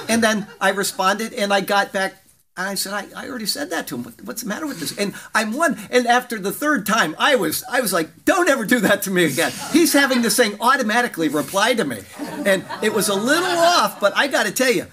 [0.08, 2.16] And then I responded and I got back
[2.56, 4.02] and I said, I, I already said that to him.
[4.24, 4.98] what's the matter with this?
[4.98, 5.78] And I'm one.
[5.92, 9.12] And after the third time, I was I was like, don't ever do that to
[9.12, 9.52] me again.
[9.70, 14.00] He's having this thing automatically reply to me, and it was a little off.
[14.00, 14.88] But I got to tell you,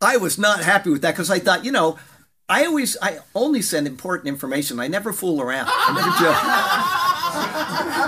[0.00, 2.00] I was not happy with that because I thought, you know,
[2.48, 4.80] I always, I only send important information.
[4.80, 5.68] I never fool around.
[5.70, 6.10] I never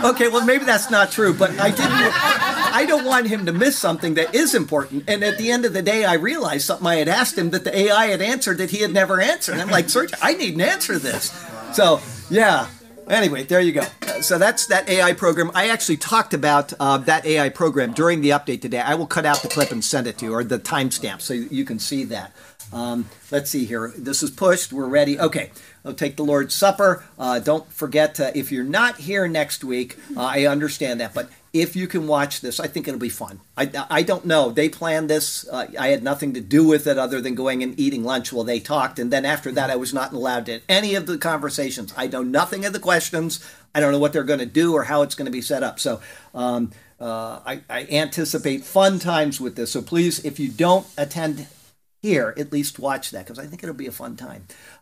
[0.03, 0.15] joke.
[0.15, 2.52] okay, well maybe that's not true, but I didn't.
[2.73, 5.05] I don't want him to miss something that is important.
[5.09, 7.65] And at the end of the day, I realized something I had asked him that
[7.65, 9.59] the AI had answered that he had never answered.
[9.59, 11.31] I'm like, Serge, I need an answer to this.
[11.75, 12.01] So
[12.31, 12.69] yeah.
[13.09, 13.83] Anyway, there you go.
[14.21, 15.51] So that's that AI program.
[15.55, 18.81] I actually talked about uh, that AI program during the update today.
[18.81, 21.35] I will cut out the clip and send it to you, or the timestamp, so
[21.35, 22.33] you can see that.
[22.73, 23.93] Um, let's see here.
[23.99, 24.73] This is pushed.
[24.73, 25.19] We're ready.
[25.19, 25.51] Okay.
[25.85, 27.05] I'll take the Lord's Supper.
[27.19, 31.29] Uh, don't forget, to, if you're not here next week, uh, I understand that, but
[31.53, 33.41] if you can watch this, I think it'll be fun.
[33.57, 34.51] I, I don't know.
[34.51, 35.47] They planned this.
[35.47, 38.45] Uh, I had nothing to do with it other than going and eating lunch while
[38.45, 38.99] they talked.
[38.99, 41.93] And then after that, I was not allowed to any of the conversations.
[41.95, 43.45] I know nothing of the questions.
[43.75, 45.63] I don't know what they're going to do or how it's going to be set
[45.63, 45.79] up.
[45.79, 46.01] So
[46.35, 49.73] um, uh, I, I anticipate fun times with this.
[49.73, 51.49] So please, if you don't attend
[52.01, 54.47] here, at least watch that because I think it'll be a fun time.